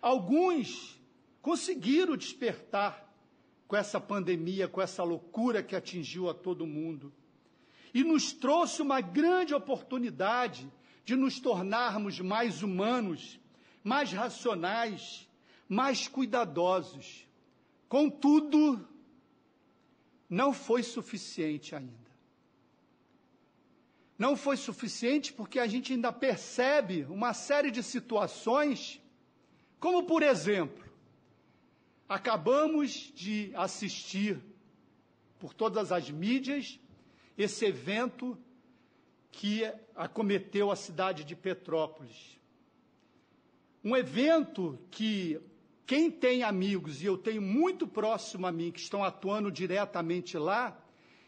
Alguns 0.00 0.97
conseguiram 1.40 2.16
despertar 2.16 3.08
com 3.66 3.76
essa 3.76 4.00
pandemia, 4.00 4.66
com 4.66 4.80
essa 4.80 5.02
loucura 5.04 5.62
que 5.62 5.76
atingiu 5.76 6.28
a 6.28 6.34
todo 6.34 6.66
mundo. 6.66 7.12
E 7.92 8.02
nos 8.02 8.32
trouxe 8.32 8.80
uma 8.82 9.00
grande 9.00 9.54
oportunidade 9.54 10.70
de 11.04 11.14
nos 11.14 11.38
tornarmos 11.38 12.20
mais 12.20 12.62
humanos, 12.62 13.38
mais 13.84 14.12
racionais, 14.12 15.28
mais 15.68 16.08
cuidadosos. 16.08 17.26
Contudo, 17.88 18.86
não 20.28 20.52
foi 20.52 20.82
suficiente 20.82 21.74
ainda. 21.74 22.08
Não 24.18 24.36
foi 24.36 24.56
suficiente 24.56 25.32
porque 25.32 25.58
a 25.58 25.66
gente 25.66 25.92
ainda 25.92 26.12
percebe 26.12 27.06
uma 27.08 27.32
série 27.32 27.70
de 27.70 27.82
situações, 27.82 29.00
como 29.78 30.04
por 30.04 30.22
exemplo, 30.22 30.87
acabamos 32.08 33.12
de 33.14 33.52
assistir 33.54 34.40
por 35.38 35.52
todas 35.52 35.92
as 35.92 36.10
mídias 36.10 36.80
esse 37.36 37.66
evento 37.66 38.36
que 39.30 39.62
acometeu 39.94 40.70
a 40.70 40.76
cidade 40.76 41.22
de 41.22 41.36
Petrópolis. 41.36 42.38
Um 43.84 43.94
evento 43.94 44.78
que 44.90 45.40
quem 45.86 46.10
tem 46.10 46.42
amigos, 46.42 47.02
e 47.02 47.06
eu 47.06 47.16
tenho 47.16 47.40
muito 47.40 47.86
próximo 47.86 48.46
a 48.46 48.52
mim, 48.52 48.72
que 48.72 48.80
estão 48.80 49.04
atuando 49.04 49.50
diretamente 49.50 50.36
lá, 50.36 50.78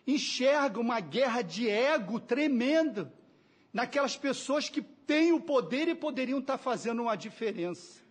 enxerga 0.06 0.80
uma 0.80 1.00
guerra 1.00 1.42
de 1.42 1.68
ego 1.68 2.18
tremenda 2.18 3.12
naquelas 3.72 4.16
pessoas 4.16 4.68
que 4.68 4.82
têm 4.82 5.32
o 5.32 5.40
poder 5.40 5.88
e 5.88 5.94
poderiam 5.94 6.40
estar 6.40 6.58
fazendo 6.58 7.02
uma 7.02 7.16
diferença. 7.16 8.02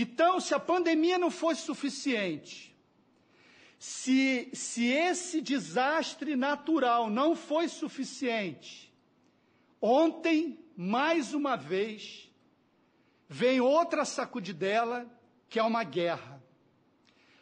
Então, 0.00 0.38
se 0.38 0.54
a 0.54 0.60
pandemia 0.60 1.18
não 1.18 1.28
fosse 1.28 1.62
suficiente, 1.62 2.72
se, 3.80 4.48
se 4.52 4.86
esse 4.86 5.40
desastre 5.40 6.36
natural 6.36 7.10
não 7.10 7.34
foi 7.34 7.66
suficiente, 7.66 8.94
ontem, 9.82 10.56
mais 10.76 11.34
uma 11.34 11.56
vez, 11.56 12.30
vem 13.28 13.60
outra 13.60 14.04
sacudidela, 14.04 15.04
que 15.48 15.58
é 15.58 15.64
uma 15.64 15.82
guerra. 15.82 16.40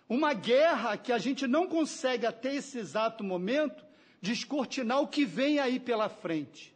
Uma 0.08 0.32
guerra 0.32 0.96
que 0.96 1.12
a 1.12 1.18
gente 1.18 1.46
não 1.46 1.66
consegue 1.66 2.24
até 2.24 2.54
esse 2.54 2.78
exato 2.78 3.22
momento 3.22 3.84
descortinar 4.22 5.02
o 5.02 5.08
que 5.08 5.26
vem 5.26 5.58
aí 5.58 5.78
pela 5.78 6.08
frente. 6.08 6.74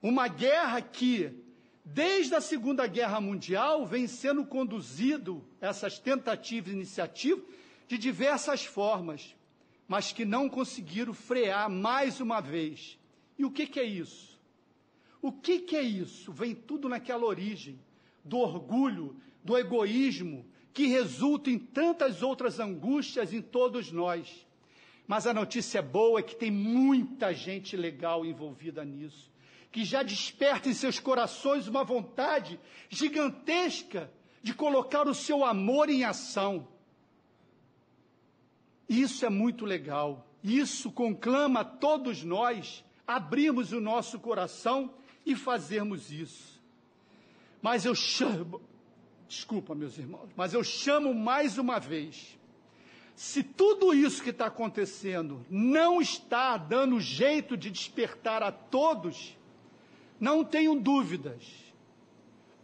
Uma 0.00 0.28
guerra 0.28 0.80
que, 0.80 1.41
desde 1.84 2.34
a 2.34 2.40
Segunda 2.40 2.86
Guerra 2.86 3.20
Mundial, 3.20 3.86
vem 3.86 4.06
sendo 4.06 4.44
conduzido, 4.44 5.44
essas 5.60 5.98
tentativas 5.98 6.72
e 6.72 6.76
iniciativas, 6.76 7.44
de 7.88 7.98
diversas 7.98 8.64
formas, 8.64 9.34
mas 9.86 10.12
que 10.12 10.24
não 10.24 10.48
conseguiram 10.48 11.12
frear 11.12 11.68
mais 11.68 12.20
uma 12.20 12.40
vez. 12.40 12.98
E 13.38 13.44
o 13.44 13.50
que, 13.50 13.66
que 13.66 13.80
é 13.80 13.84
isso? 13.84 14.40
O 15.20 15.30
que, 15.30 15.60
que 15.60 15.76
é 15.76 15.82
isso? 15.82 16.32
Vem 16.32 16.54
tudo 16.54 16.88
naquela 16.88 17.24
origem 17.24 17.78
do 18.24 18.38
orgulho, 18.38 19.16
do 19.42 19.56
egoísmo, 19.58 20.46
que 20.72 20.86
resulta 20.86 21.50
em 21.50 21.58
tantas 21.58 22.22
outras 22.22 22.58
angústias 22.58 23.32
em 23.32 23.42
todos 23.42 23.92
nós. 23.92 24.46
Mas 25.06 25.26
a 25.26 25.34
notícia 25.34 25.82
boa 25.82 26.20
é 26.20 26.22
que 26.22 26.36
tem 26.36 26.50
muita 26.50 27.34
gente 27.34 27.76
legal 27.76 28.24
envolvida 28.24 28.84
nisso, 28.84 29.30
que 29.72 29.84
já 29.84 30.02
desperta 30.02 30.68
em 30.68 30.74
seus 30.74 31.00
corações 31.00 31.66
uma 31.66 31.82
vontade 31.82 32.60
gigantesca 32.90 34.12
de 34.42 34.52
colocar 34.52 35.08
o 35.08 35.14
seu 35.14 35.42
amor 35.44 35.88
em 35.88 36.04
ação. 36.04 36.68
Isso 38.86 39.24
é 39.24 39.30
muito 39.30 39.64
legal. 39.64 40.28
Isso 40.44 40.92
conclama 40.92 41.64
todos 41.64 42.22
nós 42.22 42.84
abrirmos 43.06 43.72
o 43.72 43.80
nosso 43.80 44.20
coração 44.20 44.92
e 45.24 45.34
fazermos 45.34 46.12
isso. 46.12 46.60
Mas 47.62 47.86
eu 47.86 47.94
chamo, 47.94 48.60
desculpa, 49.26 49.74
meus 49.74 49.96
irmãos, 49.96 50.28
mas 50.36 50.52
eu 50.52 50.62
chamo 50.62 51.14
mais 51.14 51.56
uma 51.56 51.78
vez. 51.78 52.38
Se 53.14 53.42
tudo 53.42 53.94
isso 53.94 54.22
que 54.22 54.30
está 54.30 54.46
acontecendo 54.46 55.46
não 55.48 56.00
está 56.00 56.58
dando 56.58 57.00
jeito 57.00 57.56
de 57.56 57.70
despertar 57.70 58.42
a 58.42 58.50
todos, 58.50 59.36
não 60.22 60.44
tenham 60.44 60.78
dúvidas. 60.78 61.42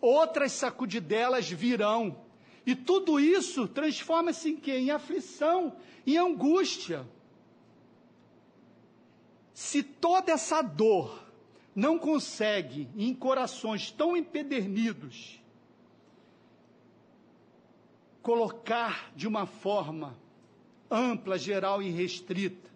Outras 0.00 0.52
sacudidelas 0.52 1.50
virão. 1.50 2.16
E 2.64 2.76
tudo 2.76 3.18
isso 3.18 3.66
transforma-se 3.66 4.50
em 4.50 4.56
quê? 4.56 4.76
Em 4.76 4.92
aflição, 4.92 5.74
em 6.06 6.16
angústia. 6.16 7.04
Se 9.52 9.82
toda 9.82 10.30
essa 10.30 10.62
dor 10.62 11.20
não 11.74 11.98
consegue, 11.98 12.88
em 12.96 13.12
corações 13.12 13.90
tão 13.90 14.16
empedernidos, 14.16 15.42
colocar 18.22 19.10
de 19.16 19.26
uma 19.26 19.46
forma 19.46 20.16
ampla, 20.88 21.36
geral 21.36 21.82
e 21.82 21.90
restrita 21.90 22.70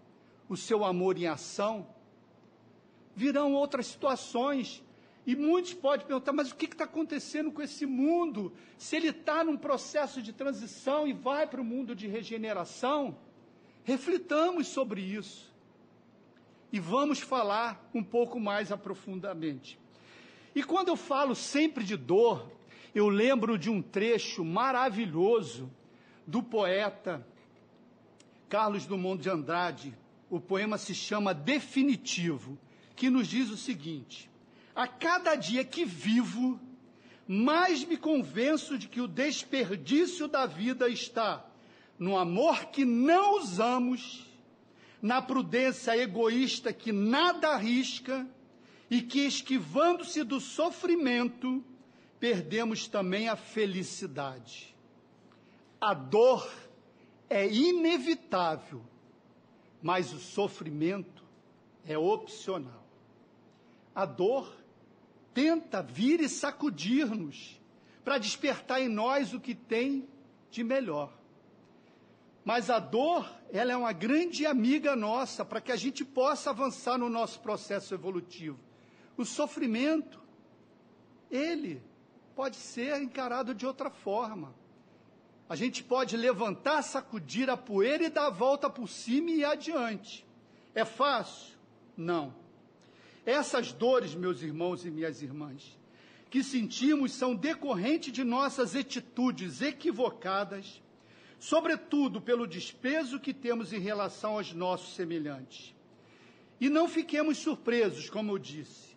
o 0.48 0.56
seu 0.56 0.84
amor 0.84 1.16
em 1.16 1.28
ação, 1.28 1.86
virão 3.14 3.54
outras 3.54 3.86
situações. 3.86 4.82
E 5.26 5.36
muitos 5.36 5.72
podem 5.72 6.06
perguntar, 6.06 6.32
mas 6.32 6.50
o 6.50 6.56
que 6.56 6.66
está 6.66 6.84
acontecendo 6.84 7.52
com 7.52 7.62
esse 7.62 7.86
mundo? 7.86 8.52
Se 8.76 8.96
ele 8.96 9.08
está 9.08 9.44
num 9.44 9.56
processo 9.56 10.20
de 10.20 10.32
transição 10.32 11.06
e 11.06 11.12
vai 11.12 11.46
para 11.46 11.60
o 11.60 11.64
mundo 11.64 11.94
de 11.94 12.08
regeneração, 12.08 13.16
reflitamos 13.84 14.66
sobre 14.66 15.00
isso. 15.00 15.52
E 16.72 16.80
vamos 16.80 17.20
falar 17.20 17.88
um 17.94 18.02
pouco 18.02 18.40
mais 18.40 18.72
aprofundadamente. 18.72 19.78
E 20.54 20.62
quando 20.62 20.88
eu 20.88 20.96
falo 20.96 21.34
sempre 21.34 21.84
de 21.84 21.96
dor, 21.96 22.50
eu 22.94 23.08
lembro 23.08 23.56
de 23.56 23.70
um 23.70 23.80
trecho 23.80 24.44
maravilhoso 24.44 25.70
do 26.26 26.42
poeta 26.42 27.26
Carlos 28.48 28.84
Drummond 28.86 29.22
de 29.22 29.30
Andrade. 29.30 29.96
O 30.28 30.40
poema 30.40 30.76
se 30.76 30.94
chama 30.94 31.32
Definitivo, 31.32 32.58
que 32.94 33.10
nos 33.10 33.28
diz 33.28 33.50
o 33.50 33.56
seguinte: 33.56 34.30
A 34.74 34.86
cada 34.86 35.34
dia 35.34 35.64
que 35.64 35.84
vivo, 35.84 36.60
mais 37.26 37.84
me 37.84 37.96
convenço 37.96 38.76
de 38.76 38.88
que 38.88 39.00
o 39.00 39.08
desperdício 39.08 40.28
da 40.28 40.46
vida 40.46 40.88
está 40.88 41.46
no 41.98 42.16
amor 42.16 42.66
que 42.66 42.84
não 42.84 43.38
usamos, 43.38 44.26
na 45.00 45.22
prudência 45.22 45.96
egoísta 45.96 46.72
que 46.72 46.90
nada 46.90 47.50
arrisca 47.50 48.26
e 48.90 49.00
que, 49.00 49.20
esquivando-se 49.20 50.22
do 50.24 50.40
sofrimento, 50.40 51.64
perdemos 52.18 52.88
também 52.88 53.28
a 53.28 53.36
felicidade. 53.36 54.76
A 55.80 55.94
dor 55.94 56.48
é 57.30 57.46
inevitável, 57.46 58.82
mas 59.82 60.12
o 60.12 60.18
sofrimento 60.18 61.24
é 61.84 61.96
opcional. 61.96 62.81
A 63.94 64.04
dor 64.04 64.54
tenta 65.34 65.82
vir 65.82 66.20
e 66.20 66.28
sacudir-nos 66.28 67.60
para 68.04 68.18
despertar 68.18 68.80
em 68.80 68.88
nós 68.88 69.32
o 69.32 69.40
que 69.40 69.54
tem 69.54 70.08
de 70.50 70.64
melhor. 70.64 71.12
Mas 72.44 72.70
a 72.70 72.78
dor, 72.78 73.30
ela 73.52 73.72
é 73.72 73.76
uma 73.76 73.92
grande 73.92 74.44
amiga 74.44 74.96
nossa 74.96 75.44
para 75.44 75.60
que 75.60 75.70
a 75.70 75.76
gente 75.76 76.04
possa 76.04 76.50
avançar 76.50 76.98
no 76.98 77.08
nosso 77.08 77.40
processo 77.40 77.94
evolutivo. 77.94 78.58
O 79.16 79.24
sofrimento, 79.24 80.20
ele 81.30 81.82
pode 82.34 82.56
ser 82.56 83.00
encarado 83.00 83.54
de 83.54 83.64
outra 83.64 83.90
forma. 83.90 84.54
A 85.48 85.54
gente 85.54 85.84
pode 85.84 86.16
levantar, 86.16 86.82
sacudir 86.82 87.48
a 87.48 87.56
poeira 87.56 88.04
e 88.04 88.10
dar 88.10 88.26
a 88.26 88.30
volta 88.30 88.68
por 88.68 88.88
cima 88.88 89.30
e 89.30 89.40
ir 89.40 89.44
adiante. 89.44 90.26
É 90.74 90.84
fácil? 90.84 91.56
Não. 91.96 92.41
Essas 93.24 93.72
dores, 93.72 94.14
meus 94.14 94.42
irmãos 94.42 94.84
e 94.84 94.90
minhas 94.90 95.22
irmãs, 95.22 95.78
que 96.28 96.42
sentimos 96.42 97.12
são 97.12 97.34
decorrentes 97.34 98.12
de 98.12 98.24
nossas 98.24 98.74
atitudes 98.74 99.60
equivocadas, 99.60 100.82
sobretudo 101.38 102.20
pelo 102.20 102.46
desprezo 102.46 103.20
que 103.20 103.34
temos 103.34 103.72
em 103.72 103.78
relação 103.78 104.38
aos 104.38 104.52
nossos 104.52 104.94
semelhantes. 104.94 105.74
E 106.58 106.70
não 106.70 106.88
fiquemos 106.88 107.38
surpresos, 107.38 108.08
como 108.08 108.32
eu 108.32 108.38
disse, 108.38 108.96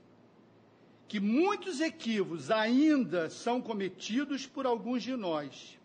que 1.08 1.20
muitos 1.20 1.82
equívocos 1.82 2.50
ainda 2.50 3.30
são 3.30 3.62
cometidos 3.62 4.48
por 4.48 4.66
alguns 4.66 5.04
de 5.04 5.16
nós, 5.16 5.78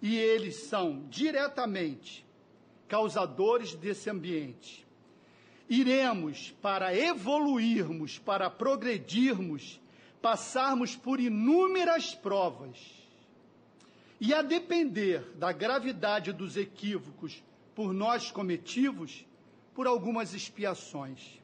e 0.00 0.16
eles 0.16 0.56
são 0.64 1.06
diretamente 1.10 2.24
causadores 2.88 3.74
desse 3.74 4.08
ambiente. 4.08 4.87
Iremos, 5.68 6.54
para 6.62 6.96
evoluirmos, 6.96 8.18
para 8.18 8.48
progredirmos, 8.48 9.80
passarmos 10.22 10.96
por 10.96 11.20
inúmeras 11.20 12.14
provas. 12.14 12.78
E 14.20 14.32
a 14.34 14.42
depender 14.42 15.20
da 15.36 15.52
gravidade 15.52 16.32
dos 16.32 16.56
equívocos 16.56 17.42
por 17.74 17.92
nós 17.92 18.30
cometidos, 18.30 19.24
por 19.74 19.86
algumas 19.86 20.34
expiações. 20.34 21.38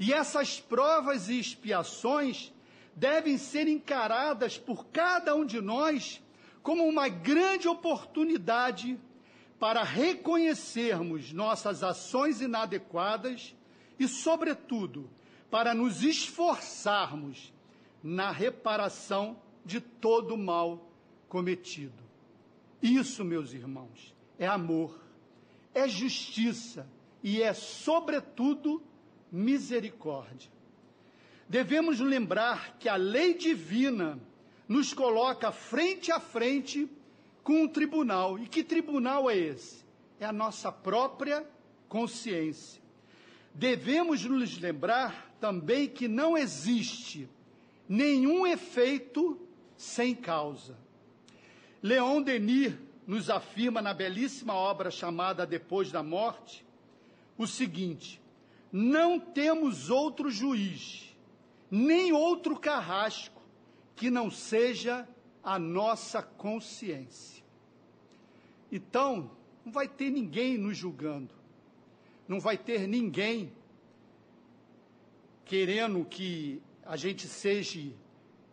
E 0.00 0.12
essas 0.12 0.58
provas 0.58 1.28
e 1.28 1.38
expiações 1.38 2.52
devem 2.96 3.38
ser 3.38 3.68
encaradas 3.68 4.58
por 4.58 4.86
cada 4.86 5.34
um 5.34 5.44
de 5.44 5.60
nós 5.60 6.20
como 6.62 6.84
uma 6.84 7.08
grande 7.08 7.68
oportunidade 7.68 8.98
para 9.62 9.84
reconhecermos 9.84 11.32
nossas 11.32 11.84
ações 11.84 12.40
inadequadas 12.40 13.54
e, 13.96 14.08
sobretudo, 14.08 15.08
para 15.52 15.72
nos 15.72 16.02
esforçarmos 16.02 17.54
na 18.02 18.32
reparação 18.32 19.40
de 19.64 19.80
todo 19.80 20.34
o 20.34 20.36
mal 20.36 20.90
cometido. 21.28 22.02
Isso, 22.82 23.24
meus 23.24 23.52
irmãos, 23.52 24.12
é 24.36 24.48
amor, 24.48 25.00
é 25.72 25.86
justiça 25.86 26.84
e 27.22 27.40
é, 27.40 27.54
sobretudo, 27.54 28.82
misericórdia. 29.30 30.50
Devemos 31.48 32.00
lembrar 32.00 32.78
que 32.80 32.88
a 32.88 32.96
lei 32.96 33.34
divina 33.34 34.18
nos 34.66 34.92
coloca 34.92 35.52
frente 35.52 36.10
a 36.10 36.18
frente 36.18 36.90
com 37.42 37.62
um 37.62 37.68
tribunal. 37.68 38.38
E 38.38 38.46
que 38.46 38.62
tribunal 38.62 39.30
é 39.30 39.36
esse? 39.36 39.84
É 40.18 40.24
a 40.24 40.32
nossa 40.32 40.70
própria 40.70 41.46
consciência. 41.88 42.80
Devemos 43.54 44.24
nos 44.24 44.58
lembrar 44.58 45.34
também 45.40 45.88
que 45.88 46.08
não 46.08 46.36
existe 46.38 47.28
nenhum 47.88 48.46
efeito 48.46 49.38
sem 49.76 50.14
causa. 50.14 50.78
Leon 51.82 52.22
Denis 52.22 52.74
nos 53.06 53.28
afirma 53.28 53.82
na 53.82 53.92
belíssima 53.92 54.54
obra 54.54 54.90
chamada 54.90 55.44
Depois 55.44 55.90
da 55.90 56.02
Morte 56.02 56.64
o 57.36 57.46
seguinte: 57.46 58.20
não 58.70 59.18
temos 59.18 59.90
outro 59.90 60.30
juiz, 60.30 61.14
nem 61.70 62.12
outro 62.12 62.58
carrasco 62.58 63.42
que 63.96 64.10
não 64.10 64.30
seja 64.30 65.06
a 65.42 65.58
nossa 65.58 66.22
consciência. 66.22 67.42
Então, 68.70 69.30
não 69.64 69.72
vai 69.72 69.88
ter 69.88 70.10
ninguém 70.10 70.56
nos 70.56 70.76
julgando, 70.76 71.34
não 72.26 72.40
vai 72.40 72.56
ter 72.56 72.86
ninguém 72.86 73.52
querendo 75.44 76.04
que 76.04 76.62
a 76.84 76.96
gente 76.96 77.28
seja 77.28 77.92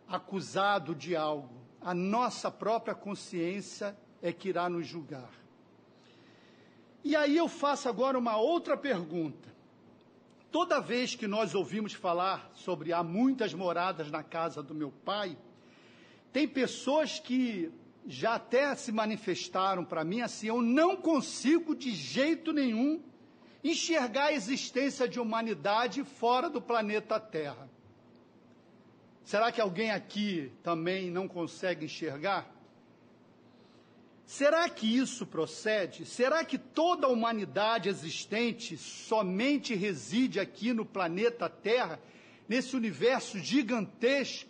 acusado 0.08 0.94
de 0.94 1.16
algo. 1.16 1.60
A 1.80 1.94
nossa 1.94 2.50
própria 2.50 2.94
consciência 2.94 3.96
é 4.20 4.32
que 4.32 4.50
irá 4.50 4.68
nos 4.68 4.86
julgar. 4.86 5.30
E 7.02 7.16
aí 7.16 7.36
eu 7.36 7.48
faço 7.48 7.88
agora 7.88 8.18
uma 8.18 8.36
outra 8.36 8.76
pergunta. 8.76 9.48
Toda 10.50 10.80
vez 10.80 11.14
que 11.14 11.26
nós 11.26 11.54
ouvimos 11.54 11.94
falar 11.94 12.50
sobre 12.54 12.92
há 12.92 13.02
muitas 13.02 13.54
moradas 13.54 14.10
na 14.10 14.22
casa 14.22 14.62
do 14.62 14.74
meu 14.74 14.90
pai, 14.90 15.38
tem 16.32 16.46
pessoas 16.46 17.18
que 17.18 17.72
já 18.06 18.34
até 18.34 18.74
se 18.74 18.92
manifestaram 18.92 19.84
para 19.84 20.04
mim 20.04 20.20
assim: 20.20 20.48
eu 20.48 20.62
não 20.62 20.96
consigo 20.96 21.74
de 21.74 21.92
jeito 21.92 22.52
nenhum 22.52 23.02
enxergar 23.62 24.26
a 24.26 24.32
existência 24.32 25.06
de 25.08 25.20
humanidade 25.20 26.02
fora 26.04 26.48
do 26.48 26.60
planeta 26.60 27.20
Terra. 27.20 27.68
Será 29.24 29.52
que 29.52 29.60
alguém 29.60 29.90
aqui 29.90 30.50
também 30.62 31.10
não 31.10 31.28
consegue 31.28 31.84
enxergar? 31.84 32.50
Será 34.24 34.68
que 34.68 34.86
isso 34.86 35.26
procede? 35.26 36.06
Será 36.06 36.44
que 36.44 36.56
toda 36.56 37.06
a 37.06 37.10
humanidade 37.10 37.88
existente 37.88 38.76
somente 38.76 39.74
reside 39.74 40.38
aqui 40.38 40.72
no 40.72 40.86
planeta 40.86 41.48
Terra, 41.48 42.00
nesse 42.48 42.76
universo 42.76 43.38
gigantesco? 43.38 44.49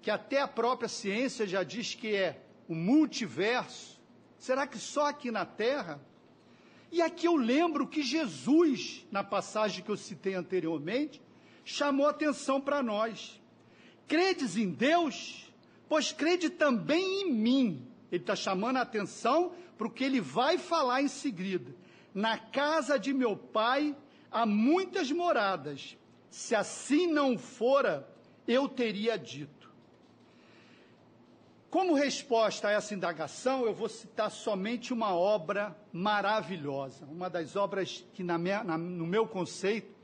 Que 0.00 0.10
até 0.10 0.40
a 0.40 0.48
própria 0.48 0.88
ciência 0.88 1.46
já 1.46 1.62
diz 1.62 1.94
que 1.94 2.14
é 2.14 2.42
o 2.68 2.74
multiverso. 2.74 4.00
Será 4.38 4.66
que 4.66 4.78
só 4.78 5.06
aqui 5.06 5.30
na 5.30 5.44
Terra? 5.44 6.00
E 6.90 7.02
aqui 7.02 7.26
eu 7.26 7.36
lembro 7.36 7.86
que 7.86 8.02
Jesus, 8.02 9.06
na 9.10 9.22
passagem 9.22 9.84
que 9.84 9.90
eu 9.90 9.96
citei 9.96 10.34
anteriormente, 10.34 11.20
chamou 11.64 12.06
atenção 12.06 12.60
para 12.60 12.82
nós. 12.82 13.40
Credes 14.06 14.56
em 14.56 14.70
Deus? 14.70 15.52
Pois 15.88 16.12
crede 16.12 16.48
também 16.48 17.22
em 17.22 17.32
mim. 17.32 17.86
Ele 18.10 18.22
está 18.22 18.34
chamando 18.34 18.78
a 18.78 18.82
atenção 18.82 19.52
para 19.76 19.86
o 19.86 19.90
que 19.90 20.04
ele 20.04 20.20
vai 20.20 20.56
falar 20.56 21.02
em 21.02 21.08
seguida. 21.08 21.74
Na 22.14 22.38
casa 22.38 22.98
de 22.98 23.12
meu 23.12 23.36
pai 23.36 23.94
há 24.30 24.46
muitas 24.46 25.10
moradas. 25.10 25.96
Se 26.30 26.54
assim 26.54 27.06
não 27.06 27.36
fora, 27.36 28.08
eu 28.46 28.68
teria 28.68 29.18
dito. 29.18 29.57
Como 31.70 31.92
resposta 31.92 32.68
a 32.68 32.70
essa 32.70 32.94
indagação, 32.94 33.66
eu 33.66 33.74
vou 33.74 33.90
citar 33.90 34.30
somente 34.30 34.90
uma 34.90 35.14
obra 35.14 35.76
maravilhosa, 35.92 37.04
uma 37.04 37.28
das 37.28 37.56
obras 37.56 38.02
que, 38.14 38.24
na 38.24 38.38
minha, 38.38 38.64
na, 38.64 38.78
no 38.78 39.06
meu 39.06 39.26
conceito, 39.26 39.94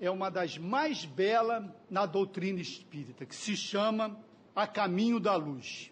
é 0.00 0.08
uma 0.08 0.30
das 0.30 0.56
mais 0.56 1.04
belas 1.04 1.64
na 1.90 2.06
doutrina 2.06 2.60
espírita, 2.60 3.26
que 3.26 3.34
se 3.34 3.56
chama 3.56 4.16
A 4.54 4.64
Caminho 4.64 5.18
da 5.18 5.34
Luz. 5.34 5.90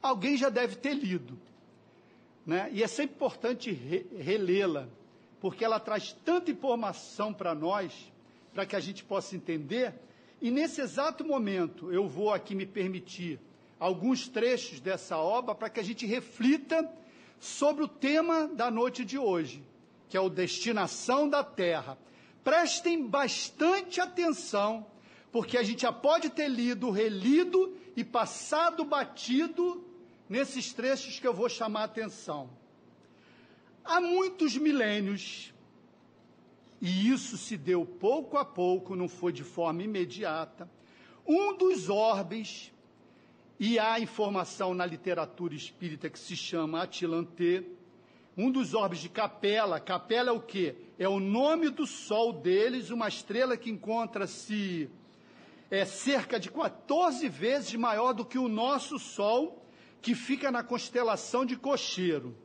Alguém 0.00 0.36
já 0.36 0.48
deve 0.48 0.76
ter 0.76 0.94
lido, 0.94 1.36
né? 2.46 2.70
e 2.72 2.84
é 2.84 2.86
sempre 2.86 3.16
importante 3.16 3.72
re, 3.72 4.06
relê-la, 4.16 4.86
porque 5.40 5.64
ela 5.64 5.80
traz 5.80 6.12
tanta 6.24 6.52
informação 6.52 7.34
para 7.34 7.52
nós, 7.52 8.12
para 8.54 8.64
que 8.64 8.76
a 8.76 8.80
gente 8.80 9.02
possa 9.02 9.34
entender, 9.34 9.92
e 10.40 10.52
nesse 10.52 10.80
exato 10.80 11.24
momento 11.24 11.92
eu 11.92 12.06
vou 12.06 12.32
aqui 12.32 12.54
me 12.54 12.64
permitir 12.64 13.40
alguns 13.78 14.28
trechos 14.28 14.80
dessa 14.80 15.16
obra 15.18 15.54
para 15.54 15.68
que 15.68 15.80
a 15.80 15.82
gente 15.82 16.06
reflita 16.06 16.90
sobre 17.38 17.84
o 17.84 17.88
tema 17.88 18.48
da 18.48 18.70
noite 18.70 19.04
de 19.04 19.18
hoje, 19.18 19.62
que 20.08 20.16
é 20.16 20.20
o 20.20 20.30
destinação 20.30 21.28
da 21.28 21.44
terra. 21.44 21.98
Prestem 22.42 23.06
bastante 23.06 24.00
atenção, 24.00 24.86
porque 25.30 25.58
a 25.58 25.62
gente 25.62 25.82
já 25.82 25.92
pode 25.92 26.30
ter 26.30 26.48
lido, 26.48 26.90
relido 26.90 27.76
e 27.96 28.04
passado 28.04 28.84
batido 28.84 29.84
nesses 30.28 30.72
trechos 30.72 31.18
que 31.18 31.26
eu 31.26 31.34
vou 31.34 31.48
chamar 31.48 31.80
a 31.80 31.84
atenção. 31.84 32.48
Há 33.84 34.00
muitos 34.00 34.56
milênios, 34.56 35.52
e 36.80 37.10
isso 37.10 37.36
se 37.36 37.56
deu 37.56 37.84
pouco 37.84 38.36
a 38.36 38.44
pouco, 38.44 38.96
não 38.96 39.08
foi 39.08 39.32
de 39.32 39.44
forma 39.44 39.82
imediata, 39.82 40.68
um 41.26 41.56
dos 41.56 41.88
orbes 41.88 42.72
e 43.58 43.78
há 43.78 43.98
informação 43.98 44.74
na 44.74 44.84
literatura 44.84 45.54
espírita 45.54 46.10
que 46.10 46.18
se 46.18 46.36
chama 46.36 46.82
Atilantê, 46.82 47.64
um 48.36 48.50
dos 48.50 48.74
orbes 48.74 48.98
de 48.98 49.08
Capela. 49.08 49.80
Capela 49.80 50.30
é 50.30 50.32
o 50.32 50.40
quê? 50.40 50.76
É 50.98 51.08
o 51.08 51.18
nome 51.18 51.70
do 51.70 51.86
sol 51.86 52.32
deles, 52.32 52.90
uma 52.90 53.08
estrela 53.08 53.56
que 53.56 53.70
encontra-se 53.70 54.90
é, 55.70 55.84
cerca 55.84 56.38
de 56.38 56.50
14 56.50 57.28
vezes 57.28 57.74
maior 57.74 58.12
do 58.12 58.24
que 58.24 58.38
o 58.38 58.48
nosso 58.48 58.98
Sol, 58.98 59.64
que 60.00 60.14
fica 60.14 60.50
na 60.50 60.62
constelação 60.62 61.44
de 61.44 61.56
Cocheiro. 61.56 62.36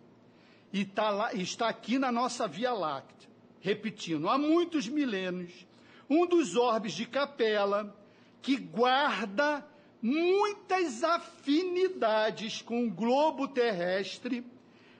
E 0.73 0.85
tá 0.85 1.09
lá, 1.09 1.33
está 1.33 1.67
aqui 1.67 1.99
na 1.99 2.11
nossa 2.11 2.47
Via 2.47 2.73
Láctea. 2.73 3.29
Repetindo, 3.59 4.27
há 4.27 4.37
muitos 4.37 4.87
milênios, 4.87 5.67
um 6.09 6.25
dos 6.25 6.55
orbes 6.55 6.93
de 6.93 7.05
Capela, 7.05 7.95
que 8.41 8.57
guarda 8.57 9.63
muitas 10.01 11.03
afinidades 11.03 12.61
com 12.61 12.85
o 12.85 12.91
globo 12.91 13.47
terrestre, 13.47 14.45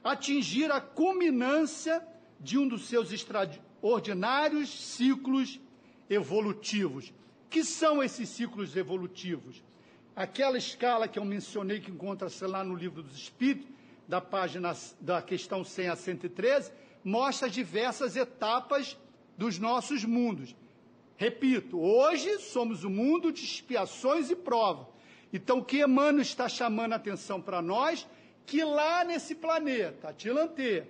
atingir 0.04 0.72
a 0.72 0.80
culminância 0.82 2.06
de 2.40 2.58
um 2.58 2.68
dos 2.68 2.88
seus 2.88 3.12
extraordinários 3.12 4.70
ciclos 4.70 5.60
evolutivos. 6.10 7.14
Que 7.50 7.64
são 7.64 8.02
esses 8.02 8.30
ciclos 8.30 8.76
evolutivos? 8.76 9.62
aquela 10.16 10.58
escala 10.58 11.08
que 11.08 11.18
eu 11.18 11.26
mencionei, 11.26 11.80
que 11.80 11.92
encontra-se 11.92 12.46
lá 12.46 12.64
no 12.64 12.76
livro 12.76 13.02
dos 13.02 13.18
Espíritos, 13.18 13.70
da 14.08 14.20
página 14.20 14.76
da 15.00 15.22
questão 15.22 15.64
100 15.64 15.90
a 15.90 15.96
113, 15.96 16.72
mostra 17.04 17.50
diversas 17.50 18.16
etapas 18.16 18.98
dos 19.38 19.58
nossos 19.58 20.04
mundos. 20.04 20.56
Repito, 21.16 21.80
hoje 21.80 22.40
somos 22.40 22.84
o 22.84 22.88
um 22.88 22.92
mundo 22.92 23.32
de 23.32 23.44
expiações 23.44 24.30
e 24.30 24.36
provas. 24.36 24.88
Então, 25.34 25.60
o 25.60 25.66
que 25.66 25.82
Emmanuel 25.82 26.22
está 26.22 26.50
chamando 26.50 26.94
a 26.94 26.98
atenção 26.98 27.42
para 27.42 27.62
nós, 27.62 28.08
que 28.46 28.64
lá 28.64 29.04
nesse 29.04 29.36
planeta, 29.36 30.10
Atilantê, 30.10 30.84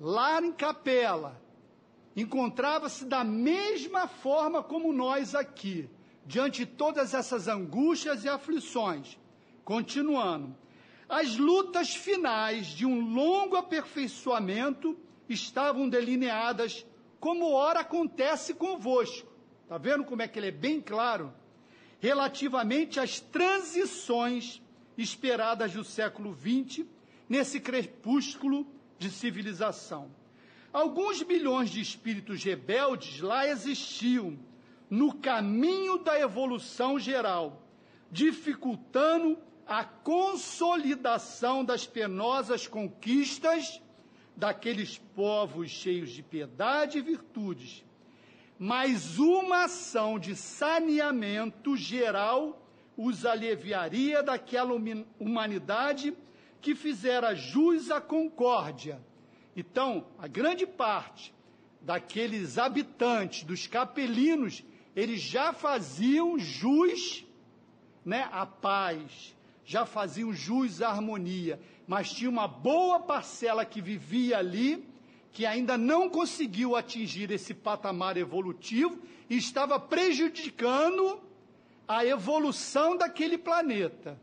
lá 0.00 0.40
em 0.40 0.52
Capela, 0.52 1.40
encontrava-se 2.16 3.04
da 3.04 3.22
mesma 3.22 4.06
forma 4.06 4.62
como 4.62 4.92
nós 4.92 5.34
aqui, 5.34 5.88
diante 6.24 6.64
de 6.64 6.66
todas 6.66 7.12
essas 7.12 7.48
angústias 7.48 8.24
e 8.24 8.28
aflições. 8.28 9.18
Continuando, 9.64 10.54
as 11.08 11.36
lutas 11.36 11.94
finais 11.94 12.66
de 12.68 12.86
um 12.86 13.12
longo 13.12 13.56
aperfeiçoamento 13.56 14.96
estavam 15.28 15.88
delineadas 15.88 16.86
como 17.20 17.52
ora 17.52 17.80
acontece 17.80 18.54
convosco. 18.54 19.30
Está 19.62 19.78
vendo 19.78 20.04
como 20.04 20.22
é 20.22 20.28
que 20.28 20.38
ele 20.38 20.48
é 20.48 20.52
bem 20.52 20.80
claro? 20.80 21.32
Relativamente 22.04 23.00
às 23.00 23.18
transições 23.18 24.60
esperadas 24.98 25.72
do 25.72 25.82
século 25.82 26.36
XX, 26.36 26.84
nesse 27.26 27.58
crepúsculo 27.58 28.66
de 28.98 29.08
civilização. 29.10 30.10
Alguns 30.70 31.22
bilhões 31.22 31.70
de 31.70 31.80
espíritos 31.80 32.44
rebeldes 32.44 33.22
lá 33.22 33.48
existiam, 33.48 34.38
no 34.90 35.14
caminho 35.14 35.96
da 35.96 36.20
evolução 36.20 36.98
geral, 36.98 37.66
dificultando 38.12 39.38
a 39.66 39.82
consolidação 39.82 41.64
das 41.64 41.86
penosas 41.86 42.66
conquistas 42.66 43.80
daqueles 44.36 44.98
povos 45.16 45.70
cheios 45.70 46.10
de 46.10 46.22
piedade 46.22 46.98
e 46.98 47.00
virtudes. 47.00 47.82
Mas 48.58 49.18
uma 49.18 49.64
ação 49.64 50.18
de 50.18 50.36
saneamento 50.36 51.76
geral 51.76 52.60
os 52.96 53.26
aliviaria 53.26 54.22
daquela 54.22 54.72
humanidade 55.18 56.16
que 56.60 56.74
fizera 56.74 57.34
jus 57.34 57.90
à 57.90 58.00
concórdia. 58.00 59.00
Então, 59.56 60.06
a 60.18 60.26
grande 60.26 60.66
parte 60.66 61.34
daqueles 61.80 62.56
habitantes, 62.56 63.44
dos 63.44 63.66
capelinos, 63.66 64.64
eles 64.96 65.20
já 65.20 65.52
faziam 65.52 66.38
jus 66.38 67.24
né, 68.04 68.28
à 68.32 68.46
paz, 68.46 69.36
já 69.64 69.84
faziam 69.84 70.32
jus 70.32 70.80
à 70.80 70.88
harmonia, 70.88 71.60
mas 71.86 72.12
tinha 72.12 72.30
uma 72.30 72.48
boa 72.48 73.00
parcela 73.00 73.64
que 73.64 73.80
vivia 73.80 74.38
ali, 74.38 74.86
que 75.34 75.44
ainda 75.44 75.76
não 75.76 76.08
conseguiu 76.08 76.76
atingir 76.76 77.28
esse 77.32 77.52
patamar 77.52 78.16
evolutivo 78.16 79.02
e 79.28 79.36
estava 79.36 79.80
prejudicando 79.80 81.20
a 81.88 82.06
evolução 82.06 82.96
daquele 82.96 83.36
planeta. 83.36 84.16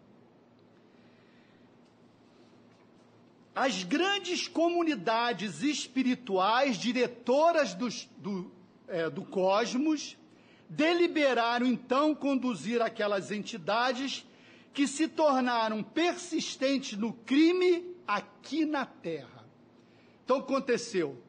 As 3.54 3.84
grandes 3.84 4.48
comunidades 4.48 5.62
espirituais, 5.62 6.78
diretoras 6.78 7.74
dos, 7.74 8.10
do, 8.18 8.50
é, 8.88 9.10
do 9.10 9.26
cosmos, 9.26 10.18
deliberaram 10.70 11.66
então 11.66 12.16
conduzir 12.16 12.82
aquelas 12.82 13.32
entidades 13.32 14.26
que 14.74 14.88
se 14.88 15.10
tornaram 15.10 15.84
persistentes 15.84 16.98
no 16.98 17.12
crime 17.12 17.94
aqui 18.08 18.64
na 18.64 18.86
terra. 18.86 19.41
Então 20.32 20.40
aconteceu, 20.40 21.22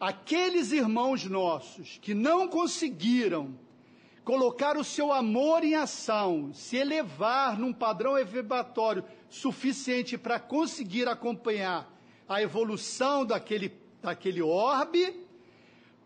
aqueles 0.00 0.72
irmãos 0.72 1.22
nossos 1.26 1.98
que 2.00 2.14
não 2.14 2.48
conseguiram 2.48 3.54
colocar 4.24 4.74
o 4.78 4.82
seu 4.82 5.12
amor 5.12 5.62
em 5.62 5.74
ação, 5.74 6.50
se 6.54 6.78
elevar 6.78 7.58
num 7.58 7.74
padrão 7.74 8.16
elevatório 8.16 9.04
suficiente 9.28 10.16
para 10.16 10.40
conseguir 10.40 11.06
acompanhar 11.08 11.94
a 12.26 12.40
evolução 12.40 13.26
daquele, 13.26 13.70
daquele 14.00 14.40
orbe, 14.40 15.26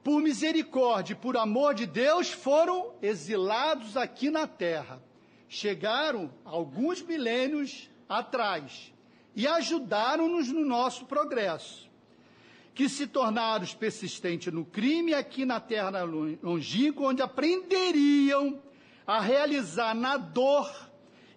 por 0.02 0.20
misericórdia 0.20 1.12
e 1.12 1.16
por 1.16 1.37
amor 1.37 1.74
de 1.74 1.87
Deus, 1.87 2.33
foram 2.33 2.92
exilados 3.00 3.96
aqui 3.96 4.31
na 4.31 4.48
terra. 4.48 5.00
Chegaram 5.48 6.28
alguns 6.44 7.00
milênios 7.02 7.88
atrás 8.09 8.92
e 9.37 9.46
ajudaram-nos 9.46 10.48
no 10.48 10.64
nosso 10.64 11.07
progresso, 11.07 11.91
que 12.74 12.88
se 12.88 13.06
tornaram 13.06 13.66
persistentes 13.78 14.52
no 14.52 14.64
crime 14.64 15.12
aqui 15.12 15.44
na 15.44 15.61
terra 15.61 16.02
longínqua, 16.42 17.08
onde 17.08 17.22
aprenderiam 17.22 18.62
a 19.06 19.20
realizar 19.20 19.94
na 19.94 20.16
dor 20.16 20.70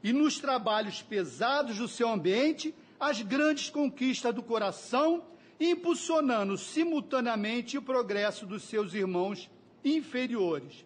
e 0.03 0.13
nos 0.13 0.39
trabalhos 0.39 1.01
pesados 1.01 1.77
do 1.77 1.87
seu 1.87 2.09
ambiente 2.09 2.73
as 2.99 3.21
grandes 3.21 3.69
conquistas 3.69 4.33
do 4.33 4.41
coração 4.41 5.25
impulsionando 5.59 6.57
simultaneamente 6.57 7.77
o 7.77 7.81
progresso 7.81 8.45
dos 8.45 8.63
seus 8.63 8.93
irmãos 8.93 9.49
inferiores. 9.83 10.85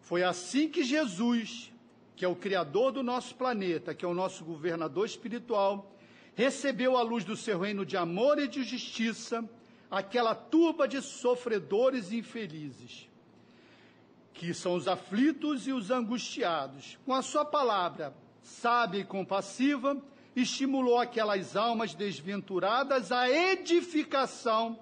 Foi 0.00 0.22
assim 0.22 0.68
que 0.68 0.82
Jesus, 0.82 1.72
que 2.16 2.24
é 2.24 2.28
o 2.28 2.36
Criador 2.36 2.92
do 2.92 3.02
nosso 3.02 3.34
planeta, 3.34 3.94
que 3.94 4.04
é 4.04 4.08
o 4.08 4.14
nosso 4.14 4.44
governador 4.44 5.06
espiritual, 5.06 5.96
recebeu 6.34 6.96
a 6.96 7.02
luz 7.02 7.24
do 7.24 7.36
seu 7.36 7.60
reino 7.60 7.84
de 7.86 7.96
amor 7.96 8.38
e 8.38 8.48
de 8.48 8.64
justiça 8.64 9.48
aquela 9.92 10.34
turba 10.34 10.88
de 10.88 11.02
sofredores 11.02 12.12
infelizes, 12.12 13.10
que 14.32 14.54
são 14.54 14.74
os 14.74 14.88
aflitos 14.88 15.68
e 15.68 15.72
os 15.72 15.90
angustiados. 15.90 16.98
Com 17.04 17.12
a 17.12 17.20
sua 17.20 17.44
palavra 17.44 18.14
sábia 18.42 19.00
e 19.00 19.04
compassiva, 19.04 20.02
estimulou 20.34 20.98
aquelas 20.98 21.56
almas 21.56 21.94
desventuradas 21.94 23.12
à 23.12 23.28
edificação 23.28 24.78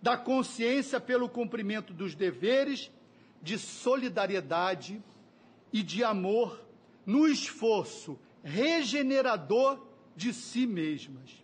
da 0.00 0.16
consciência 0.16 1.00
pelo 1.00 1.28
cumprimento 1.28 1.92
dos 1.92 2.14
deveres 2.14 2.88
de 3.42 3.58
solidariedade 3.58 5.02
e 5.72 5.82
de 5.82 6.04
amor 6.04 6.64
no 7.04 7.26
esforço 7.26 8.16
regenerador 8.44 9.84
de 10.14 10.32
si 10.32 10.68
mesmas. 10.68 11.42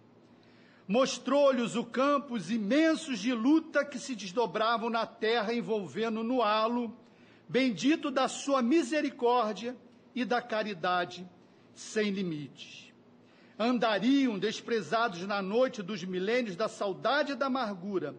Mostrou-lhes 0.88 1.76
o 1.76 1.84
campos 1.84 2.50
imensos 2.50 3.18
de 3.18 3.34
luta 3.34 3.84
que 3.84 3.98
se 3.98 4.14
desdobravam 4.16 4.88
na 4.88 5.04
terra, 5.04 5.52
envolvendo 5.52 6.24
no 6.24 6.40
halo, 6.40 6.96
bendito 7.46 8.10
da 8.10 8.26
sua 8.26 8.62
misericórdia 8.62 9.76
e 10.14 10.24
da 10.24 10.40
caridade 10.40 11.28
sem 11.74 12.10
limites. 12.10 12.90
Andariam 13.58 14.38
desprezados 14.38 15.26
na 15.26 15.42
noite 15.42 15.82
dos 15.82 16.02
milênios 16.04 16.56
da 16.56 16.68
saudade 16.68 17.32
e 17.32 17.36
da 17.36 17.46
amargura, 17.46 18.14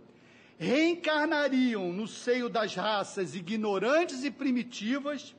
reencarnariam 0.59 1.91
no 1.91 2.07
seio 2.07 2.49
das 2.49 2.75
raças 2.75 3.33
ignorantes 3.33 4.23
e 4.23 4.29
primitivas, 4.29 5.35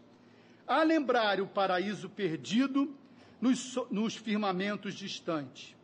a 0.67 0.83
lembrar 0.83 1.41
o 1.41 1.47
paraíso 1.47 2.09
perdido 2.09 2.93
nos, 3.41 3.79
nos 3.89 4.17
firmamentos 4.17 4.95
distantes. 4.95 5.77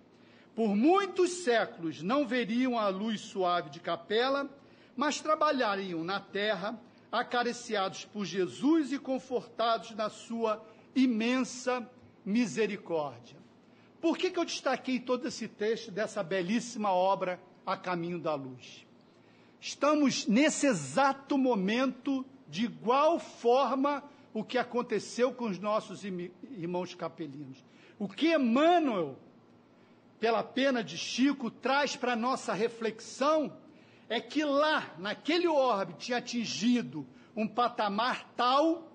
Por 0.56 0.74
muitos 0.74 1.44
séculos 1.44 2.02
não 2.02 2.26
veriam 2.26 2.78
a 2.78 2.88
luz 2.88 3.20
suave 3.20 3.68
de 3.68 3.78
capela, 3.78 4.48
mas 4.96 5.20
trabalhariam 5.20 6.02
na 6.02 6.18
terra, 6.18 6.80
acariciados 7.12 8.06
por 8.06 8.24
Jesus 8.24 8.90
e 8.90 8.98
confortados 8.98 9.90
na 9.90 10.08
sua 10.08 10.64
imensa 10.94 11.86
misericórdia. 12.24 13.36
Por 14.00 14.16
que, 14.16 14.30
que 14.30 14.38
eu 14.38 14.46
destaquei 14.46 14.98
todo 14.98 15.28
esse 15.28 15.46
texto 15.46 15.90
dessa 15.90 16.22
belíssima 16.22 16.90
obra 16.90 17.38
A 17.66 17.76
Caminho 17.76 18.18
da 18.18 18.34
Luz? 18.34 18.86
Estamos 19.60 20.26
nesse 20.26 20.66
exato 20.66 21.36
momento, 21.36 22.24
de 22.48 22.64
igual 22.64 23.18
forma, 23.18 24.02
o 24.32 24.42
que 24.42 24.56
aconteceu 24.56 25.34
com 25.34 25.44
os 25.44 25.58
nossos 25.58 26.02
irmãos 26.02 26.94
capelinos. 26.94 27.62
O 27.98 28.08
que 28.08 28.34
Emmanuel, 28.34 29.18
pela 30.18 30.42
pena 30.42 30.82
de 30.82 30.96
Chico, 30.96 31.50
traz 31.50 31.96
para 31.96 32.16
nossa 32.16 32.52
reflexão 32.52 33.52
é 34.08 34.20
que 34.20 34.44
lá, 34.44 34.94
naquele 34.98 35.48
orbe, 35.48 35.94
tinha 35.94 36.18
atingido 36.18 37.06
um 37.34 37.46
patamar 37.46 38.32
tal 38.36 38.92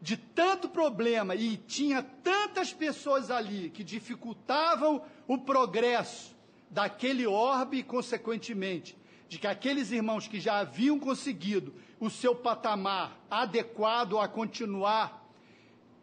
de 0.00 0.16
tanto 0.16 0.68
problema 0.68 1.34
e 1.34 1.56
tinha 1.56 2.02
tantas 2.02 2.72
pessoas 2.72 3.30
ali 3.30 3.70
que 3.70 3.84
dificultavam 3.84 5.02
o 5.26 5.38
progresso 5.38 6.36
daquele 6.70 7.26
orbe 7.26 7.78
e, 7.78 7.82
consequentemente, 7.82 8.96
de 9.28 9.38
que 9.38 9.46
aqueles 9.46 9.90
irmãos 9.90 10.26
que 10.26 10.40
já 10.40 10.58
haviam 10.58 10.98
conseguido 10.98 11.74
o 11.98 12.08
seu 12.08 12.34
patamar 12.34 13.18
adequado 13.30 14.18
a 14.18 14.28
continuar 14.28 15.28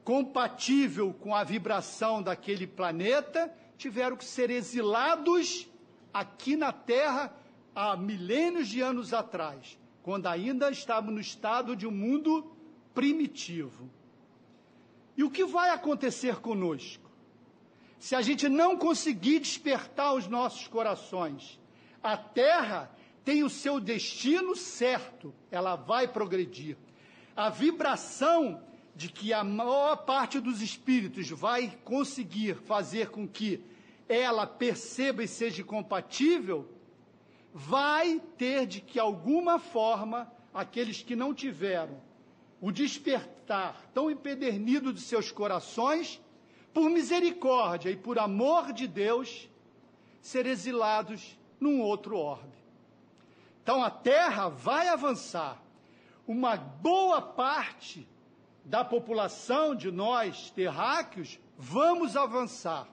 compatível 0.04 1.14
com 1.14 1.36
a 1.36 1.44
vibração 1.44 2.22
daquele 2.22 2.66
planeta, 2.66 3.52
tiveram 3.78 4.18
que 4.18 4.26
ser 4.26 4.50
exilados 4.50 5.68
aqui 6.14 6.56
na 6.56 6.72
Terra 6.72 7.34
há 7.76 7.96
milênios 7.96 8.68
de 8.68 8.82
anos 8.82 9.14
atrás, 9.14 9.78
quando 10.02 10.28
ainda 10.28 10.72
estávamos 10.72 11.14
no 11.14 11.22
estado 11.22 11.76
de 11.76 11.86
um 11.86 11.92
mundo 11.92 12.52
primitivo. 12.94 13.90
E 15.16 15.24
o 15.24 15.30
que 15.30 15.46
vai 15.46 15.70
acontecer 15.70 16.38
conosco? 16.38 17.10
Se 18.00 18.16
a 18.16 18.22
gente 18.22 18.48
não 18.48 18.78
conseguir 18.78 19.40
despertar 19.40 20.14
os 20.14 20.28
nossos 20.28 20.68
corações, 20.68 21.60
a 22.02 22.16
Terra 22.16 22.92
tem 23.24 23.44
o 23.44 23.50
seu 23.50 23.80
destino 23.80 24.56
certo, 24.56 25.34
ela 25.52 25.76
vai 25.76 26.08
progredir. 26.08 26.78
A 27.36 27.50
vibração 27.50 28.64
de 28.98 29.10
que 29.10 29.32
a 29.32 29.44
maior 29.44 29.96
parte 29.98 30.40
dos 30.40 30.60
espíritos 30.60 31.30
vai 31.30 31.72
conseguir 31.86 32.56
fazer 32.56 33.12
com 33.12 33.28
que 33.28 33.64
ela 34.10 34.48
perceba 34.48 35.24
e 35.24 35.28
seja 35.28 35.64
compatível, 35.64 36.68
vai 37.54 38.20
ter 38.40 38.66
de 38.66 38.82
que 38.82 38.98
alguma 39.00 39.60
forma 39.60 40.32
aqueles 40.52 41.04
que 41.04 41.16
não 41.16 41.32
tiveram 41.32 42.02
o 42.60 42.72
despertar 42.72 43.86
tão 43.94 44.10
empedernido 44.10 44.92
de 44.92 45.00
seus 45.00 45.32
corações, 45.32 46.20
por 46.74 46.90
misericórdia 46.90 47.92
e 47.92 47.96
por 47.96 48.18
amor 48.18 48.74
de 48.74 48.88
Deus, 48.88 49.48
ser 50.24 50.48
exilados 50.48 51.38
num 51.60 51.82
outro 51.82 52.18
orbe. 52.18 52.58
Então 53.62 53.84
a 53.84 53.92
terra 53.92 54.50
vai 54.50 54.88
avançar. 54.88 55.62
Uma 56.28 56.58
boa 56.58 57.22
parte 57.22 58.08
da 58.68 58.84
população 58.84 59.74
de 59.74 59.90
nós 59.90 60.52
terráqueos, 60.52 61.40
vamos 61.58 62.18
avançar. 62.18 62.88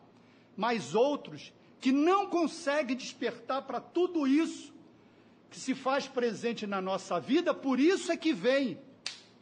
Mas 0.56 0.94
outros 0.94 1.52
que 1.80 1.90
não 1.90 2.28
conseguem 2.28 2.96
despertar 2.96 3.62
para 3.62 3.80
tudo 3.80 4.26
isso 4.26 4.72
que 5.50 5.58
se 5.58 5.74
faz 5.74 6.06
presente 6.06 6.64
na 6.66 6.80
nossa 6.80 7.18
vida, 7.18 7.52
por 7.52 7.80
isso 7.80 8.12
é 8.12 8.16
que 8.16 8.32
vem 8.32 8.80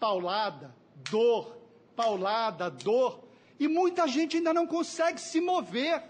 paulada, 0.01 0.75
dor, 1.11 1.57
paulada, 1.95 2.71
dor, 2.71 3.23
e 3.61 3.69
muita 3.69 4.09
gente 4.09 4.39
ainda 4.39 4.55
não 4.55 4.67
consegue 4.67 5.21
se 5.21 5.39
mover, 5.39 6.03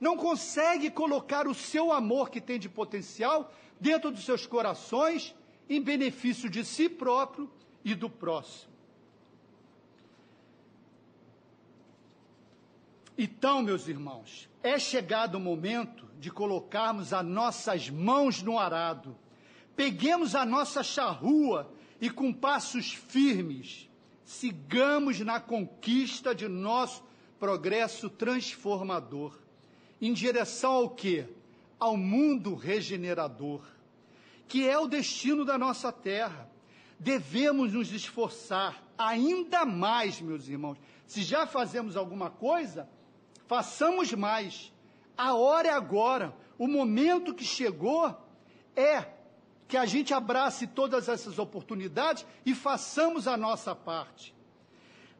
não 0.00 0.16
consegue 0.16 0.90
colocar 0.90 1.46
o 1.46 1.54
seu 1.54 1.92
amor 1.92 2.30
que 2.30 2.40
tem 2.40 2.58
de 2.58 2.70
potencial 2.70 3.52
dentro 3.78 4.10
dos 4.10 4.24
seus 4.24 4.46
corações 4.46 5.34
em 5.68 5.80
benefício 5.80 6.48
de 6.48 6.64
si 6.64 6.88
próprio 6.88 7.50
e 7.84 7.94
do 7.94 8.08
próximo. 8.08 8.77
Então, 13.20 13.62
meus 13.62 13.88
irmãos, 13.88 14.48
é 14.62 14.78
chegado 14.78 15.34
o 15.34 15.40
momento 15.40 16.08
de 16.20 16.30
colocarmos 16.30 17.12
as 17.12 17.26
nossas 17.26 17.90
mãos 17.90 18.44
no 18.44 18.56
arado. 18.56 19.18
Peguemos 19.74 20.36
a 20.36 20.46
nossa 20.46 20.84
charrua 20.84 21.68
e 22.00 22.08
com 22.08 22.32
passos 22.32 22.92
firmes, 22.92 23.90
sigamos 24.24 25.18
na 25.18 25.40
conquista 25.40 26.32
de 26.32 26.46
nosso 26.46 27.02
progresso 27.40 28.08
transformador, 28.08 29.36
em 30.00 30.12
direção 30.12 30.70
ao 30.74 30.90
quê? 30.90 31.26
Ao 31.76 31.96
mundo 31.96 32.54
regenerador, 32.54 33.62
que 34.46 34.68
é 34.68 34.78
o 34.78 34.86
destino 34.86 35.44
da 35.44 35.58
nossa 35.58 35.90
terra. 35.90 36.48
Devemos 37.00 37.72
nos 37.72 37.92
esforçar 37.92 38.80
ainda 38.96 39.64
mais, 39.64 40.20
meus 40.20 40.46
irmãos. 40.46 40.78
Se 41.04 41.22
já 41.22 41.48
fazemos 41.48 41.96
alguma 41.96 42.30
coisa, 42.30 42.88
façamos 43.48 44.12
mais. 44.12 44.72
A 45.16 45.34
hora 45.34 45.68
é 45.68 45.72
agora, 45.72 46.36
o 46.56 46.68
momento 46.68 47.34
que 47.34 47.44
chegou 47.44 48.14
é 48.76 49.04
que 49.66 49.76
a 49.76 49.84
gente 49.84 50.14
abrace 50.14 50.66
todas 50.66 51.08
essas 51.08 51.38
oportunidades 51.38 52.24
e 52.46 52.54
façamos 52.54 53.26
a 53.26 53.36
nossa 53.36 53.74
parte. 53.74 54.34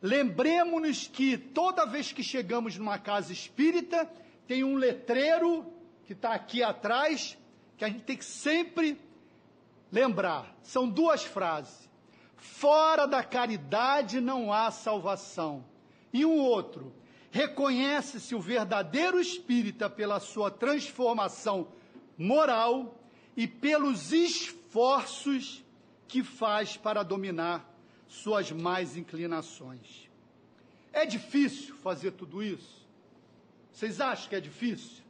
Lembremos-nos 0.00 1.08
que 1.08 1.36
toda 1.36 1.84
vez 1.84 2.12
que 2.12 2.22
chegamos 2.22 2.78
numa 2.78 2.98
casa 2.98 3.32
espírita, 3.32 4.08
tem 4.46 4.62
um 4.62 4.76
letreiro 4.76 5.66
que 6.04 6.12
está 6.12 6.32
aqui 6.32 6.62
atrás, 6.62 7.36
que 7.76 7.84
a 7.84 7.88
gente 7.88 8.04
tem 8.04 8.16
que 8.16 8.24
sempre 8.24 8.98
lembrar. 9.90 10.54
São 10.62 10.88
duas 10.88 11.24
frases. 11.24 11.88
Fora 12.36 13.06
da 13.06 13.24
caridade 13.24 14.20
não 14.20 14.52
há 14.52 14.70
salvação. 14.70 15.64
E 16.12 16.24
um 16.24 16.38
outro, 16.38 16.92
reconhece-se 17.30 18.34
o 18.34 18.40
verdadeiro 18.40 19.20
espírita 19.20 19.88
pela 19.88 20.20
sua 20.20 20.50
transformação 20.50 21.68
moral 22.16 22.98
e 23.36 23.46
pelos 23.46 24.12
esforços 24.12 25.64
que 26.06 26.22
faz 26.22 26.76
para 26.76 27.02
dominar 27.02 27.68
suas 28.08 28.50
mais 28.50 28.96
inclinações. 28.96 30.08
É 30.92 31.04
difícil 31.04 31.76
fazer 31.76 32.12
tudo 32.12 32.42
isso? 32.42 32.86
Vocês 33.70 34.00
acham 34.00 34.28
que 34.28 34.34
é 34.34 34.40
difícil? 34.40 35.04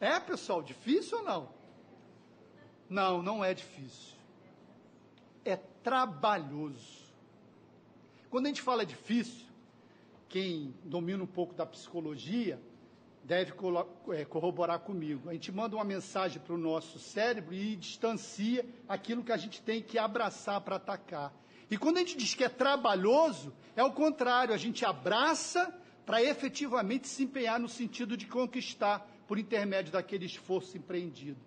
É, 0.00 0.18
pessoal, 0.20 0.62
difícil 0.62 1.18
ou 1.18 1.24
não? 1.24 1.48
Não, 2.88 3.22
não 3.22 3.44
é 3.44 3.54
difícil. 3.54 4.14
É 5.44 5.56
trabalhoso. 5.56 7.06
Quando 8.28 8.46
a 8.46 8.48
gente 8.48 8.60
fala 8.60 8.84
difícil, 8.84 9.45
quem 10.28 10.74
domina 10.84 11.22
um 11.22 11.26
pouco 11.26 11.54
da 11.54 11.64
psicologia 11.64 12.60
deve 13.24 13.52
é, 14.12 14.24
corroborar 14.24 14.80
comigo. 14.80 15.28
A 15.28 15.32
gente 15.32 15.50
manda 15.50 15.74
uma 15.74 15.84
mensagem 15.84 16.40
para 16.40 16.54
o 16.54 16.58
nosso 16.58 16.98
cérebro 16.98 17.54
e 17.54 17.76
distancia 17.76 18.64
aquilo 18.88 19.24
que 19.24 19.32
a 19.32 19.36
gente 19.36 19.60
tem 19.60 19.82
que 19.82 19.98
abraçar 19.98 20.60
para 20.60 20.76
atacar. 20.76 21.34
E 21.68 21.76
quando 21.76 21.96
a 21.96 22.00
gente 22.00 22.16
diz 22.16 22.34
que 22.34 22.44
é 22.44 22.48
trabalhoso, 22.48 23.52
é 23.74 23.82
o 23.82 23.92
contrário, 23.92 24.54
a 24.54 24.56
gente 24.56 24.84
abraça 24.84 25.74
para 26.04 26.22
efetivamente 26.22 27.08
se 27.08 27.24
empenhar 27.24 27.58
no 27.58 27.68
sentido 27.68 28.16
de 28.16 28.26
conquistar 28.26 29.04
por 29.26 29.38
intermédio 29.38 29.92
daquele 29.92 30.24
esforço 30.24 30.76
empreendido. 30.76 31.40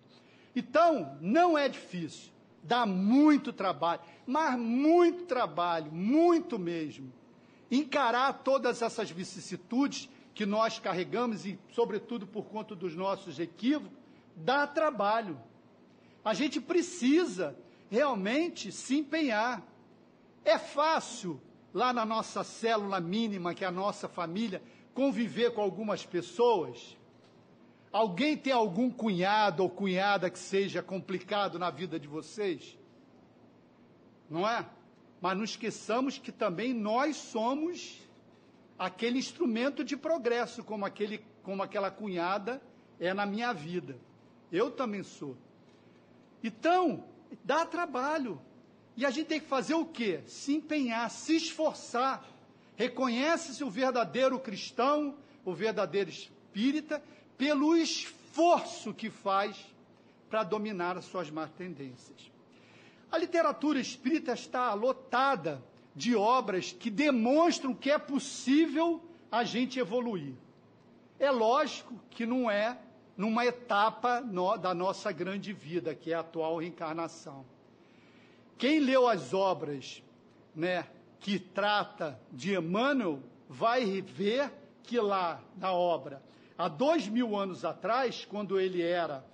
Então, 0.53 1.17
não 1.21 1.57
é 1.57 1.69
difícil, 1.69 2.29
dá 2.61 2.85
muito 2.85 3.53
trabalho, 3.53 4.01
mas 4.27 4.59
muito 4.59 5.23
trabalho, 5.23 5.89
muito 5.93 6.59
mesmo 6.59 7.13
encarar 7.71 8.33
todas 8.43 8.81
essas 8.81 9.11
vicissitudes 9.11 10.09
que 10.33 10.45
nós 10.45 10.79
carregamos 10.79 11.45
e, 11.45 11.59
sobretudo, 11.71 12.25
por 12.25 12.45
conta 12.45 12.75
dos 12.75 12.95
nossos 12.95 13.39
equívocos, 13.39 13.97
dá 14.35 14.65
trabalho. 14.65 15.39
A 16.23 16.33
gente 16.33 16.61
precisa 16.61 17.57
realmente 17.89 18.71
se 18.71 18.97
empenhar. 18.97 19.63
É 20.45 20.57
fácil, 20.57 21.41
lá 21.73 21.91
na 21.91 22.05
nossa 22.05 22.43
célula 22.43 22.99
mínima, 22.99 23.53
que 23.53 23.63
é 23.63 23.67
a 23.67 23.71
nossa 23.71 24.07
família, 24.07 24.61
conviver 24.93 25.53
com 25.53 25.61
algumas 25.61 26.05
pessoas? 26.05 26.97
Alguém 27.91 28.37
tem 28.37 28.53
algum 28.53 28.89
cunhado 28.89 29.63
ou 29.63 29.69
cunhada 29.69 30.29
que 30.29 30.39
seja 30.39 30.83
complicado 30.83 31.57
na 31.57 31.69
vida 31.69 31.99
de 31.99 32.07
vocês? 32.07 32.77
Não 34.29 34.47
é? 34.47 34.65
Mas 35.21 35.37
não 35.37 35.43
esqueçamos 35.43 36.17
que 36.17 36.31
também 36.31 36.73
nós 36.73 37.15
somos 37.15 37.97
aquele 38.77 39.19
instrumento 39.19 39.83
de 39.83 39.97
progresso, 39.97 40.63
como, 40.63 40.85
aquele, 40.85 41.23
como 41.43 41.61
aquela 41.61 41.91
cunhada 41.91 42.61
é 42.99 43.13
na 43.13 43.25
minha 43.25 43.51
vida. 43.53 43.97
Eu 44.51 44.71
também 44.71 45.03
sou. 45.03 45.35
Então, 46.43 47.03
dá 47.43 47.65
trabalho. 47.65 48.39
E 48.95 49.05
a 49.05 49.09
gente 49.09 49.27
tem 49.27 49.39
que 49.39 49.47
fazer 49.47 49.73
o 49.73 49.85
quê? 49.85 50.21
Se 50.25 50.55
empenhar, 50.55 51.09
se 51.09 51.35
esforçar. 51.35 52.25
Reconhece-se 52.75 53.63
o 53.63 53.69
verdadeiro 53.69 54.39
cristão, 54.39 55.17
o 55.43 55.53
verdadeiro 55.53 56.09
espírita, 56.09 57.03
pelo 57.37 57.75
esforço 57.75 58.93
que 58.93 59.09
faz 59.09 59.57
para 60.29 60.43
dominar 60.43 60.97
as 60.97 61.05
suas 61.05 61.29
más 61.29 61.49
tendências. 61.51 62.31
A 63.11 63.17
literatura 63.17 63.79
espírita 63.79 64.33
está 64.33 64.73
lotada 64.73 65.63
de 65.95 66.15
obras 66.15 66.71
que 66.71 66.89
demonstram 66.89 67.73
que 67.73 67.89
é 67.89 67.97
possível 67.97 69.03
a 69.31 69.43
gente 69.43 69.79
evoluir. 69.79 70.33
É 71.19 71.31
lógico 71.31 71.93
que 72.09 72.25
não 72.25 72.49
é 72.49 72.77
numa 73.17 73.45
etapa 73.45 74.21
no, 74.21 74.55
da 74.55 74.73
nossa 74.73 75.11
grande 75.11 75.51
vida, 75.51 75.93
que 75.93 76.13
é 76.13 76.15
a 76.15 76.21
atual 76.21 76.57
reencarnação. 76.57 77.45
Quem 78.57 78.79
leu 78.79 79.07
as 79.07 79.33
obras 79.33 80.01
né, 80.55 80.87
que 81.19 81.39
trata 81.39 82.19
de 82.31 82.55
Emmanuel 82.55 83.19
vai 83.49 84.01
ver 84.01 84.51
que 84.83 84.99
lá 84.99 85.41
na 85.57 85.73
obra, 85.73 86.21
há 86.57 86.67
dois 86.67 87.07
mil 87.07 87.35
anos 87.35 87.65
atrás, 87.65 88.25
quando 88.25 88.59
ele 88.59 88.81
era 88.81 89.25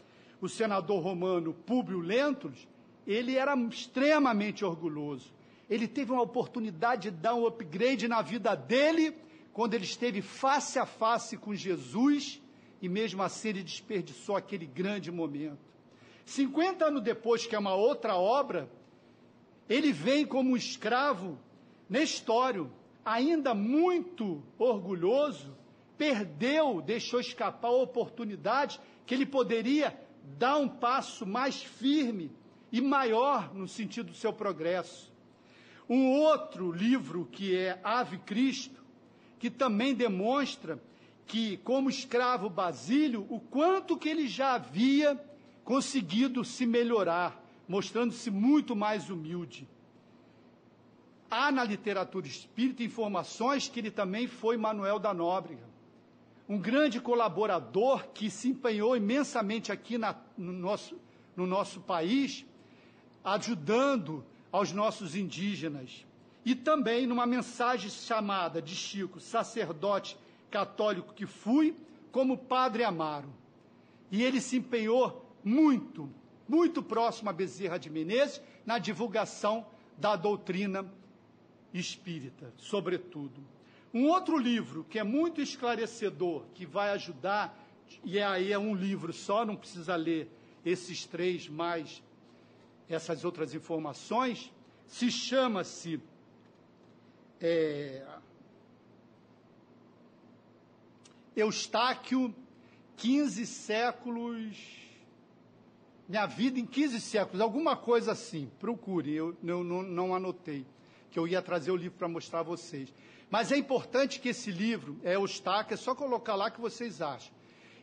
o 0.42 0.50
senador 0.50 1.02
romano 1.04 1.54
Públio 1.54 2.00
Lentulus, 2.00 2.68
ele 3.06 3.36
era 3.36 3.56
extremamente 3.68 4.66
orgulhoso. 4.66 5.34
ele 5.70 5.88
teve 5.88 6.12
uma 6.12 6.22
oportunidade 6.22 7.10
de 7.10 7.18
dar 7.18 7.34
um 7.34 7.48
upgrade 7.48 8.08
na 8.08 8.22
vida 8.22 8.56
dele, 8.56 9.16
quando 9.52 9.74
ele 9.74 9.86
esteve 9.86 10.22
face 10.22 10.78
a 10.78 10.86
face 10.86 11.38
com 11.38 11.56
Jesus, 11.56 12.42
e 12.82 12.88
mesmo 12.88 13.24
assim 13.24 13.50
ele 13.50 13.64
desperdiçou 13.64 14.36
aquele 14.36 14.66
grande 14.66 15.12
momento. 15.12 15.58
50 16.26 16.86
anos 16.86 17.02
depois, 17.02 17.48
que 17.48 17.56
é 17.56 17.60
uma 17.60 17.74
outra 17.74 18.16
obra, 18.16 18.70
ele 19.68 19.92
vem 19.92 20.26
como 20.26 20.52
um 20.52 20.58
escravo 20.58 21.40
Nestório, 21.90 22.72
ainda 23.04 23.54
muito 23.54 24.44
orgulhoso, 24.58 25.56
perdeu, 25.98 26.82
deixou 26.82 27.20
escapar 27.20 27.68
a 27.68 27.72
oportunidade 27.72 28.80
que 29.06 29.14
ele 29.14 29.26
poderia 29.26 29.98
dar 30.38 30.58
um 30.58 30.68
passo 30.68 31.26
mais 31.26 31.62
firme 31.62 32.32
e 32.72 32.82
maior 32.82 33.54
no 33.54 33.68
sentido 33.68 34.12
do 34.12 34.18
seu 34.18 34.34
progresso. 34.34 35.14
Um 35.90 36.12
outro 36.12 36.72
livro 36.72 37.28
que 37.32 37.56
é 37.56 37.80
Ave 37.84 38.18
Cristo, 38.20 38.84
que 39.38 39.50
também 39.50 39.94
demonstra 39.94 40.82
que, 41.28 41.58
como 41.58 41.90
escravo 41.90 42.50
Basílio, 42.50 43.26
o 43.30 43.40
quanto 43.40 43.98
que 43.98 44.10
ele 44.10 44.28
já 44.28 44.56
havia 44.56 45.20
conseguido 45.64 46.44
se 46.44 46.66
melhorar, 46.66 47.44
mostrando-se 47.68 48.30
muito 48.30 48.76
mais 48.76 49.10
humilde. 49.10 49.68
Há 51.30 51.52
na 51.52 51.64
literatura 51.64 52.28
espírita 52.28 52.84
informações 52.84 53.68
que 53.68 53.80
ele 53.80 53.92
também 53.92 54.28
foi 54.28 54.58
Manuel 54.58 55.00
da 55.00 55.14
Nóbrega, 55.14 55.68
um 56.48 56.60
grande 56.60 57.02
colaborador 57.02 58.08
que 58.10 58.30
se 58.30 58.50
empenhou 58.50 58.96
imensamente 58.96 59.72
aqui 59.72 59.98
na, 59.98 60.16
no, 60.38 60.54
nosso, 60.54 60.96
no 61.36 61.48
nosso 61.48 61.82
país, 61.82 62.46
ajudando 63.26 64.24
aos 64.52 64.72
nossos 64.72 65.16
indígenas. 65.16 66.06
E 66.46 66.54
também 66.54 67.08
numa 67.08 67.26
mensagem 67.26 67.90
chamada 67.90 68.62
de 68.62 68.76
Chico, 68.76 69.20
sacerdote 69.20 70.16
católico 70.52 71.14
que 71.14 71.26
fui, 71.26 71.76
como 72.12 72.38
Padre 72.38 72.84
Amaro. 72.84 73.28
E 74.12 74.24
ele 74.24 74.40
se 74.40 74.58
empenhou 74.58 75.26
muito, 75.44 76.08
muito 76.48 76.84
próximo 76.84 77.32
a 77.32 77.34
Bezerra 77.34 77.80
de 77.80 77.90
Menezes 77.90 78.40
na 78.64 78.78
divulgação 78.78 79.66
da 79.98 80.16
doutrina 80.16 80.86
espírita, 81.74 82.54
sobretudo. 82.58 83.44
Um 83.92 84.08
outro 84.08 84.38
livro 84.38 84.86
que 84.88 85.00
é 85.00 85.04
muito 85.04 85.42
esclarecedor, 85.42 86.44
que 86.54 86.66
vai 86.66 86.92
ajudar, 86.92 87.58
e 88.04 88.20
aí 88.20 88.52
é 88.52 88.60
um 88.60 88.76
livro 88.76 89.12
só, 89.12 89.44
não 89.46 89.56
precisa 89.56 89.96
ler 89.96 90.30
esses 90.64 91.06
três 91.06 91.50
mais 91.50 92.04
essas 92.90 93.26
outras 93.26 93.54
informações, 93.54 94.52
se 94.88 95.12
chama-se 95.12 96.00
é, 97.42 98.06
Eustáquio, 101.36 102.34
15 102.98 103.46
séculos, 103.46 104.58
minha 106.08 106.26
vida 106.26 106.60
em 106.60 106.66
15 106.66 107.02
séculos, 107.02 107.42
alguma 107.42 107.76
coisa 107.76 108.12
assim, 108.12 108.52
procure, 108.60 109.12
eu, 109.14 109.36
eu 109.44 109.64
não, 109.64 109.82
não 109.82 110.16
anotei 110.16 110.66
que 111.10 111.18
eu 111.18 111.28
ia 111.28 111.42
trazer 111.42 111.72
o 111.72 111.76
livro 111.78 111.98
para 111.98 112.10
mostrar 112.10 112.42
a 112.42 112.44
vocês. 112.44 112.94
Mas 113.30 113.50
é 113.50 113.58
importante 113.58 114.20
que 114.20 114.30
esse 114.30 114.52
livro, 114.52 115.00
é 115.02 115.16
Eustáquio, 115.16 115.74
é 115.74 115.78
só 115.78 115.96
colocar 115.96 116.36
lá 116.36 116.52
que 116.52 116.60
vocês 116.60 117.02
acham. 117.02 117.34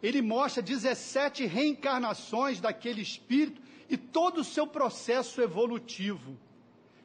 Ele 0.03 0.21
mostra 0.21 0.63
17 0.63 1.47
reencarnações 1.47 2.61
daquele 2.61 3.01
espírito 3.01 3.62
e 3.89 3.97
todo 3.97 4.41
o 4.41 4.45
seu 4.45 4.67
processo 4.67 5.41
evolutivo. 5.41 6.37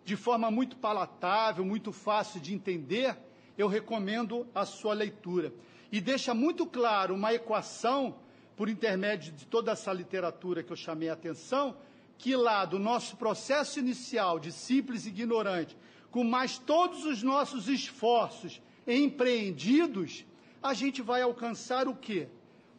De 0.03 0.15
forma 0.15 0.49
muito 0.49 0.77
palatável, 0.77 1.65
muito 1.65 1.91
fácil 1.91 2.39
de 2.39 2.53
entender, 2.53 3.17
eu 3.57 3.67
recomendo 3.67 4.47
a 4.55 4.65
sua 4.65 4.93
leitura. 4.93 5.53
E 5.91 5.99
deixa 5.99 6.33
muito 6.33 6.65
claro 6.65 7.15
uma 7.15 7.33
equação, 7.33 8.15
por 8.55 8.69
intermédio 8.69 9.33
de 9.33 9.45
toda 9.45 9.71
essa 9.71 9.93
literatura 9.93 10.63
que 10.63 10.71
eu 10.71 10.77
chamei 10.77 11.09
a 11.09 11.13
atenção, 11.13 11.77
que 12.17 12.35
lá 12.35 12.65
do 12.65 12.79
nosso 12.79 13.15
processo 13.15 13.79
inicial 13.79 14.39
de 14.39 14.51
simples 14.51 15.05
ignorante 15.05 15.77
com 16.09 16.23
mais 16.23 16.57
todos 16.57 17.05
os 17.05 17.21
nossos 17.21 17.67
esforços 17.67 18.61
empreendidos, 18.87 20.25
a 20.63 20.73
gente 20.73 21.01
vai 21.01 21.21
alcançar 21.21 21.87
o 21.87 21.95
quê? 21.95 22.27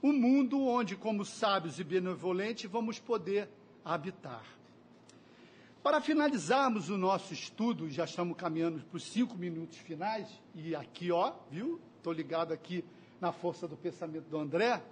O 0.02 0.12
mundo 0.12 0.60
onde, 0.66 0.96
como 0.96 1.24
sábios 1.24 1.78
e 1.78 1.84
benevolentes, 1.84 2.70
vamos 2.70 2.98
poder 2.98 3.48
habitar. 3.88 4.44
Para 5.82 6.00
finalizarmos 6.00 6.90
o 6.90 6.98
nosso 6.98 7.32
estudo, 7.32 7.88
já 7.88 8.04
estamos 8.04 8.36
caminhando 8.36 8.80
para 8.80 8.98
os 8.98 9.04
cinco 9.04 9.36
minutos 9.36 9.78
finais, 9.78 10.28
e 10.54 10.74
aqui, 10.74 11.10
ó, 11.10 11.32
viu? 11.50 11.80
Estou 11.96 12.12
ligado 12.12 12.52
aqui 12.52 12.84
na 13.18 13.32
força 13.32 13.66
do 13.66 13.76
pensamento 13.76 14.28
do 14.28 14.38
André, 14.38 14.82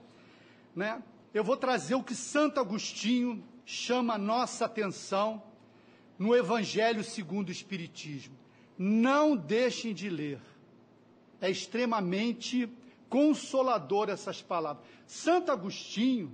né? 0.75 1.03
Eu 1.35 1.45
vou 1.45 1.57
trazer 1.57 1.95
o 1.95 2.03
que 2.03 2.15
Santo 2.15 2.59
Agostinho 2.59 3.45
chama 3.67 4.15
a 4.15 4.19
nossa 4.19 4.65
atenção 4.65 5.43
no 6.19 6.35
Evangelho 6.35 7.05
segundo 7.05 7.51
o 7.51 7.53
Espiritismo. 7.53 8.35
Não 8.79 9.37
deixem 9.37 9.93
de 9.93 10.09
ler. 10.09 10.41
É 11.39 11.51
extremamente 11.51 12.67
consolador 13.11 14.09
essas 14.09 14.41
palavras. 14.41 14.87
Santo 15.07 15.53
Agostinho, 15.53 16.33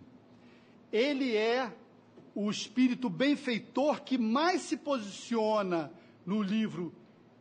ele 0.93 1.35
é 1.35 1.73
o 2.35 2.51
espírito 2.51 3.11
benfeitor 3.11 4.03
que 4.03 4.17
mais 4.17 4.63
se 4.63 4.77
posiciona 4.77 5.93
no 6.25 6.41
livro 6.43 6.95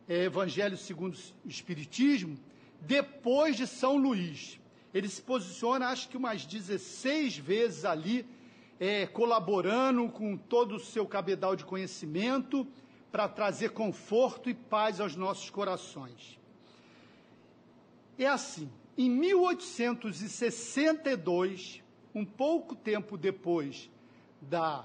é, 0.08 0.24
Evangelho 0.24 0.76
segundo 0.76 1.16
o 1.44 1.48
Espiritismo, 1.48 2.36
depois 2.80 3.56
de 3.56 3.66
São 3.66 3.96
Luís. 3.96 4.60
Ele 4.92 5.08
se 5.08 5.22
posiciona, 5.22 5.88
acho 5.88 6.08
que 6.08 6.16
umas 6.16 6.44
16 6.44 7.38
vezes 7.38 7.84
ali 7.84 8.26
é, 8.78 9.06
colaborando 9.06 10.08
com 10.08 10.36
todo 10.36 10.76
o 10.76 10.80
seu 10.80 11.04
cabedal 11.06 11.56
de 11.56 11.64
conhecimento 11.64 12.66
para 13.10 13.26
trazer 13.28 13.70
conforto 13.70 14.48
e 14.50 14.54
paz 14.54 15.00
aos 15.00 15.16
nossos 15.16 15.48
corações. 15.48 16.38
É 18.18 18.26
assim, 18.26 18.70
em 18.98 19.08
1862, 19.08 21.82
um 22.14 22.24
pouco 22.24 22.74
tempo 22.74 23.16
depois 23.16 23.90
da 24.42 24.84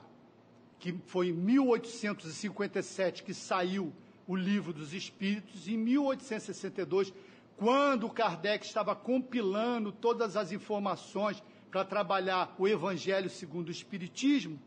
que 0.79 0.95
foi 1.07 1.29
em 1.29 1.33
1857 1.33 3.23
que 3.23 3.33
saiu 3.33 3.91
o 4.27 4.35
Livro 4.35 4.71
dos 4.71 4.93
Espíritos, 4.93 5.67
em 5.67 5.77
1862, 5.77 7.13
quando 7.55 8.09
Kardec 8.09 8.65
estava 8.65 8.95
compilando 8.95 9.91
todas 9.91 10.37
as 10.37 10.51
informações 10.51 11.41
para 11.71 11.83
trabalhar 11.83 12.53
o 12.59 12.67
Evangelho 12.67 13.29
segundo 13.29 13.69
o 13.69 13.71
Espiritismo, 13.71 14.59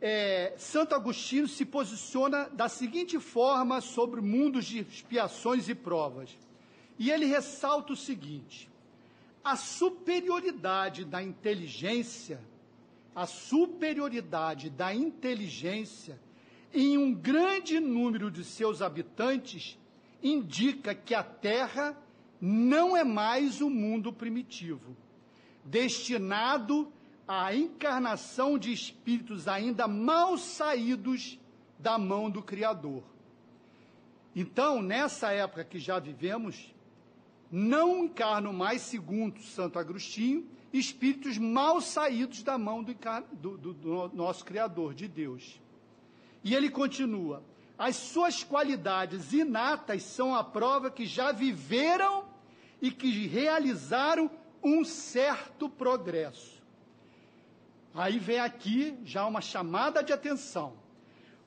é, 0.00 0.54
Santo 0.58 0.94
Agostinho 0.94 1.48
se 1.48 1.64
posiciona 1.64 2.48
da 2.50 2.68
seguinte 2.68 3.18
forma 3.18 3.80
sobre 3.80 4.20
mundos 4.20 4.66
de 4.66 4.80
expiações 4.80 5.68
e 5.68 5.74
provas. 5.74 6.36
E 6.98 7.10
ele 7.10 7.26
ressalta 7.26 7.94
o 7.94 7.96
seguinte: 7.96 8.68
a 9.42 9.56
superioridade 9.56 11.04
da 11.04 11.22
inteligência, 11.22 12.40
a 13.16 13.24
superioridade 13.24 14.68
da 14.68 14.94
inteligência 14.94 16.20
em 16.72 16.98
um 16.98 17.14
grande 17.14 17.80
número 17.80 18.30
de 18.30 18.44
seus 18.44 18.82
habitantes 18.82 19.78
indica 20.22 20.94
que 20.94 21.14
a 21.14 21.22
Terra 21.22 21.96
não 22.38 22.94
é 22.94 23.02
mais 23.02 23.62
o 23.62 23.70
mundo 23.70 24.12
primitivo 24.12 24.94
destinado 25.64 26.92
à 27.26 27.54
encarnação 27.54 28.58
de 28.58 28.72
espíritos 28.72 29.48
ainda 29.48 29.88
mal 29.88 30.38
saídos 30.38 31.38
da 31.78 31.98
mão 31.98 32.30
do 32.30 32.42
Criador. 32.42 33.02
Então, 34.34 34.80
nessa 34.80 35.32
época 35.32 35.64
que 35.64 35.78
já 35.78 35.98
vivemos, 35.98 36.72
não 37.50 38.04
encarnam 38.04 38.52
mais, 38.52 38.82
segundo 38.82 39.40
Santo 39.40 39.78
Agostinho, 39.78 40.46
espíritos 40.78 41.38
mal 41.38 41.80
saídos 41.80 42.42
da 42.42 42.58
mão 42.58 42.82
do, 42.82 42.94
do, 43.32 43.56
do, 43.56 43.74
do 43.74 44.16
nosso 44.16 44.44
Criador, 44.44 44.94
de 44.94 45.08
Deus. 45.08 45.60
E 46.42 46.54
ele 46.54 46.70
continua: 46.70 47.42
as 47.78 47.96
suas 47.96 48.42
qualidades 48.42 49.32
inatas 49.32 50.02
são 50.02 50.34
a 50.34 50.42
prova 50.42 50.90
que 50.90 51.06
já 51.06 51.32
viveram 51.32 52.24
e 52.80 52.90
que 52.90 53.26
realizaram 53.26 54.30
um 54.62 54.84
certo 54.84 55.68
progresso. 55.68 56.62
Aí 57.94 58.18
vem 58.18 58.40
aqui 58.40 58.96
já 59.04 59.26
uma 59.26 59.40
chamada 59.40 60.02
de 60.02 60.12
atenção. 60.12 60.74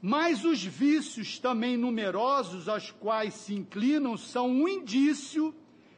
Mas 0.01 0.45
os 0.45 0.63
vícios 0.63 1.37
também 1.39 1.75
numerosos 1.75 2.69
aos 2.69 2.89
quais 2.89 3.33
se 3.33 3.53
inclinam 3.53 4.15
são 4.15 4.49
um 4.49 4.67
indício 4.67 5.53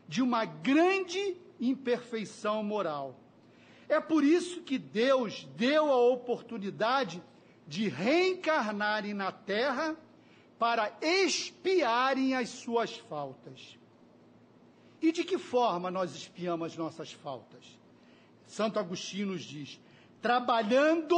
de 0.08 0.22
uma 0.22 0.44
grande 0.44 1.38
imperfeição 1.60 2.64
moral. 2.64 3.21
É 3.92 4.00
por 4.00 4.24
isso 4.24 4.62
que 4.62 4.78
Deus 4.78 5.46
deu 5.58 5.92
a 5.92 5.98
oportunidade 5.98 7.22
de 7.68 7.90
reencarnarem 7.90 9.14
na 9.14 9.34
terra 9.34 9.98
para 10.58 10.98
expiarem 11.02 12.34
as 12.34 12.48
suas 12.48 12.96
faltas. 12.96 13.78
E 15.02 15.12
de 15.12 15.26
que 15.26 15.38
forma 15.38 15.92
nós 15.92 16.16
expiamos 16.16 16.72
as 16.72 16.78
nossas 16.78 17.12
faltas? 17.12 17.66
Santo 18.48 18.80
Agostinho 18.80 19.28
nos 19.28 19.42
diz: 19.42 19.78
trabalhando 20.22 21.18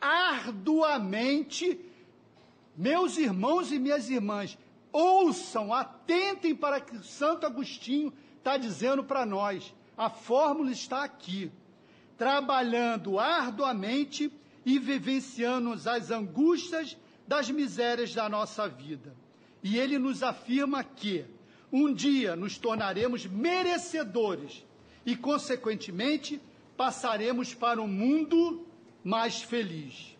arduamente, 0.00 1.80
meus 2.76 3.16
irmãos 3.16 3.70
e 3.70 3.78
minhas 3.78 4.10
irmãs, 4.10 4.58
ouçam, 4.90 5.72
atentem 5.72 6.52
para 6.52 6.80
que 6.80 6.98
Santo 7.06 7.46
Agostinho 7.46 8.12
está 8.38 8.56
dizendo 8.56 9.04
para 9.04 9.24
nós. 9.24 9.72
A 9.96 10.10
fórmula 10.10 10.72
está 10.72 11.04
aqui. 11.04 11.52
Trabalhando 12.16 13.18
arduamente 13.18 14.32
e 14.64 14.78
vivenciando 14.78 15.72
as 15.88 16.10
angústias 16.10 16.96
das 17.26 17.50
misérias 17.50 18.14
da 18.14 18.28
nossa 18.28 18.68
vida. 18.68 19.14
E 19.62 19.78
ele 19.78 19.98
nos 19.98 20.22
afirma 20.22 20.82
que 20.82 21.24
um 21.72 21.92
dia 21.92 22.36
nos 22.36 22.56
tornaremos 22.56 23.26
merecedores 23.26 24.64
e, 25.04 25.16
consequentemente, 25.16 26.40
passaremos 26.76 27.54
para 27.54 27.80
um 27.80 27.88
mundo 27.88 28.66
mais 29.02 29.42
feliz. 29.42 30.16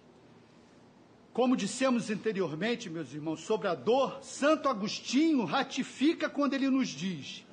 Como 1.32 1.56
dissemos 1.56 2.10
anteriormente, 2.10 2.88
meus 2.88 3.12
irmãos, 3.12 3.40
sobre 3.40 3.68
a 3.68 3.74
dor, 3.74 4.22
Santo 4.22 4.68
Agostinho 4.68 5.44
ratifica 5.44 6.30
quando 6.30 6.54
ele 6.54 6.70
nos 6.70 6.88
diz: 6.88 7.44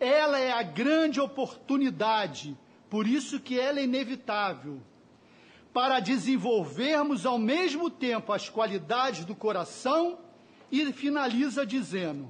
ela 0.00 0.38
é 0.38 0.50
a 0.50 0.62
grande 0.62 1.20
oportunidade, 1.20 2.56
por 2.88 3.06
isso 3.06 3.40
que 3.40 3.58
ela 3.58 3.80
é 3.80 3.84
inevitável, 3.84 4.80
para 5.72 6.00
desenvolvermos 6.00 7.26
ao 7.26 7.38
mesmo 7.38 7.90
tempo 7.90 8.32
as 8.32 8.48
qualidades 8.48 9.24
do 9.24 9.34
coração 9.34 10.18
e 10.70 10.92
finaliza 10.92 11.66
dizendo: 11.66 12.28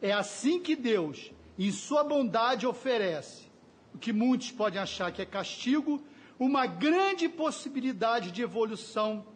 é 0.00 0.12
assim 0.12 0.60
que 0.60 0.74
Deus, 0.74 1.30
em 1.58 1.70
sua 1.70 2.02
bondade, 2.02 2.66
oferece 2.66 3.46
o 3.94 3.98
que 3.98 4.12
muitos 4.12 4.50
podem 4.50 4.80
achar 4.80 5.10
que 5.10 5.22
é 5.22 5.26
castigo, 5.26 6.02
uma 6.38 6.66
grande 6.66 7.28
possibilidade 7.28 8.30
de 8.30 8.42
evolução 8.42 9.26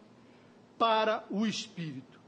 para 0.77 1.25
o 1.29 1.45
espírito. 1.45 2.19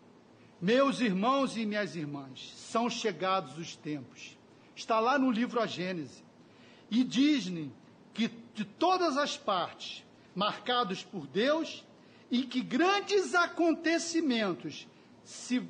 Meus 0.59 0.99
irmãos 0.99 1.57
e 1.57 1.65
minhas 1.65 1.95
irmãs, 1.95 2.53
são 2.55 2.89
chegados 2.89 3.57
os 3.57 3.75
tempos. 3.75 4.37
Está 4.75 4.99
lá 4.99 5.19
no 5.19 5.29
livro 5.29 5.59
A 5.59 5.67
Gênese. 5.67 6.23
E 6.89 7.03
que 7.03 7.71
de 8.53 8.65
todas 8.65 9.17
as 9.17 9.37
partes, 9.37 10.03
marcados 10.35 11.03
por 11.03 11.27
Deus, 11.27 11.83
e 12.29 12.43
que 12.43 12.61
grandes 12.61 13.35
acontecimentos 13.35 14.87
se 15.23 15.61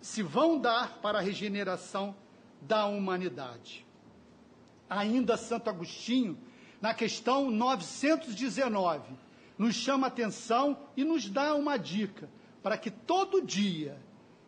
se 0.00 0.22
vão 0.22 0.58
dar 0.58 0.98
para 0.98 1.18
a 1.18 1.22
regeneração 1.22 2.14
da 2.60 2.86
humanidade. 2.86 3.86
Ainda 4.88 5.36
Santo 5.36 5.68
Agostinho, 5.68 6.38
na 6.80 6.94
questão 6.94 7.50
919, 7.50 9.12
nos 9.56 9.74
chama 9.74 10.06
atenção 10.06 10.78
e 10.96 11.04
nos 11.04 11.28
dá 11.28 11.54
uma 11.54 11.76
dica 11.76 12.30
para 12.62 12.78
que 12.78 12.90
todo 12.90 13.42
dia, 13.42 14.00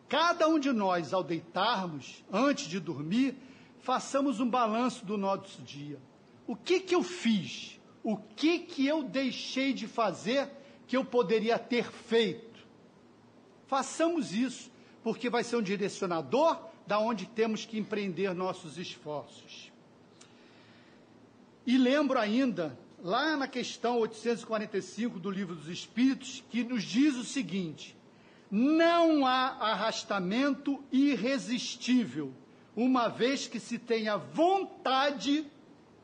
cada 0.07 0.47
um 0.47 0.57
de 0.57 0.71
nós, 0.71 1.13
ao 1.13 1.23
deitarmos, 1.23 2.23
antes 2.31 2.65
de 2.65 2.79
dormir, 2.79 3.35
façamos 3.79 4.39
um 4.39 4.49
balanço 4.49 5.05
do 5.05 5.17
nosso 5.17 5.61
dia. 5.61 5.99
O 6.47 6.55
que 6.55 6.79
que 6.79 6.95
eu 6.95 7.03
fiz? 7.03 7.79
O 8.03 8.17
que 8.17 8.59
que 8.59 8.85
eu 8.85 9.03
deixei 9.03 9.73
de 9.73 9.87
fazer 9.87 10.49
que 10.87 10.97
eu 10.97 11.05
poderia 11.05 11.59
ter 11.59 11.91
feito? 11.91 12.59
Façamos 13.67 14.33
isso 14.33 14.71
porque 15.03 15.29
vai 15.29 15.43
ser 15.43 15.55
um 15.55 15.61
direcionador 15.61 16.59
da 16.85 16.99
onde 16.99 17.25
temos 17.25 17.65
que 17.65 17.77
empreender 17.77 18.33
nossos 18.33 18.77
esforços. 18.77 19.71
E 21.65 21.77
lembro 21.77 22.19
ainda, 22.19 22.77
lá 23.03 23.37
na 23.37 23.47
questão 23.47 23.99
845 23.99 25.19
do 25.19 25.29
Livro 25.29 25.55
dos 25.55 25.67
Espíritos, 25.67 26.43
que 26.49 26.63
nos 26.63 26.83
diz 26.83 27.15
o 27.15 27.23
seguinte: 27.23 27.95
não 28.49 29.25
há 29.25 29.57
arrastamento 29.59 30.83
irresistível, 30.91 32.33
uma 32.75 33.07
vez 33.07 33.47
que 33.47 33.59
se 33.59 33.77
tenha 33.77 34.17
vontade 34.17 35.45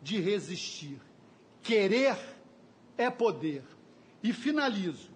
de 0.02 0.20
resistir. 0.20 1.00
Querer 1.62 2.18
é 2.98 3.10
poder. 3.10 3.64
E 4.24 4.34
finalizo 4.34 5.12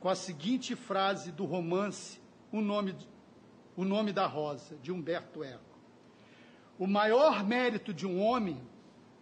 com 0.00 0.08
a 0.08 0.14
seguinte 0.14 0.74
frase 0.74 1.32
do 1.32 1.44
romance 1.44 2.20
o 2.50 2.60
nome, 2.60 2.94
o 3.76 3.84
nome 3.84 4.12
da 4.12 4.26
rosa, 4.26 4.76
de 4.82 4.90
Humberto 4.90 5.44
Eco. 5.44 5.78
O 6.78 6.86
maior 6.86 7.44
mérito 7.44 7.92
de 7.92 8.06
um 8.06 8.20
homem 8.22 8.60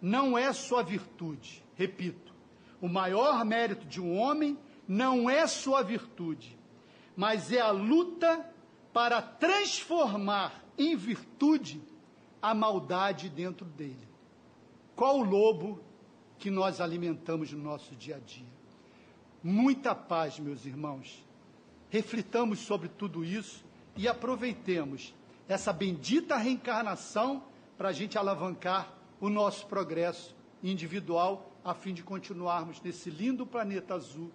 não 0.01 0.37
é 0.37 0.53
sua 0.53 0.83
virtude, 0.83 1.63
repito, 1.75 2.33
o 2.79 2.87
maior 2.87 3.43
mérito 3.43 3.85
de 3.87 3.99
um 3.99 4.17
homem 4.17 4.57
não 4.87 5.29
é 5.29 5.45
sua 5.47 5.81
virtude, 5.81 6.57
mas 7.15 7.51
é 7.51 7.59
a 7.59 7.71
luta 7.71 8.45
para 8.93 9.21
transformar 9.21 10.63
em 10.77 10.95
virtude 10.95 11.81
a 12.41 12.53
maldade 12.53 13.29
dentro 13.29 13.65
dele. 13.65 14.06
Qual 14.97 15.19
o 15.19 15.23
lobo 15.23 15.79
que 16.39 16.49
nós 16.49 16.81
alimentamos 16.81 17.53
no 17.53 17.63
nosso 17.63 17.95
dia 17.95 18.15
a 18.15 18.19
dia? 18.19 18.47
Muita 19.41 19.95
paz, 19.95 20.39
meus 20.39 20.65
irmãos 20.65 21.25
reflitamos 21.89 22.59
sobre 22.59 22.89
tudo 22.89 23.23
isso 23.23 23.63
e 23.95 24.07
aproveitemos 24.07 25.13
essa 25.47 25.71
bendita 25.71 26.35
reencarnação 26.35 27.43
para 27.77 27.89
a 27.89 27.93
gente 27.93 28.17
alavancar 28.17 28.93
o 29.21 29.29
nosso 29.29 29.65
progresso 29.67 30.35
individual, 30.61 31.51
a 31.63 31.73
fim 31.73 31.93
de 31.93 32.03
continuarmos 32.03 32.81
nesse 32.81 33.09
lindo 33.09 33.45
planeta 33.45 33.93
azul 33.93 34.31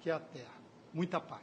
que 0.00 0.10
é 0.10 0.12
a 0.14 0.18
Terra. 0.18 0.56
Muita 0.92 1.20
paz. 1.20 1.42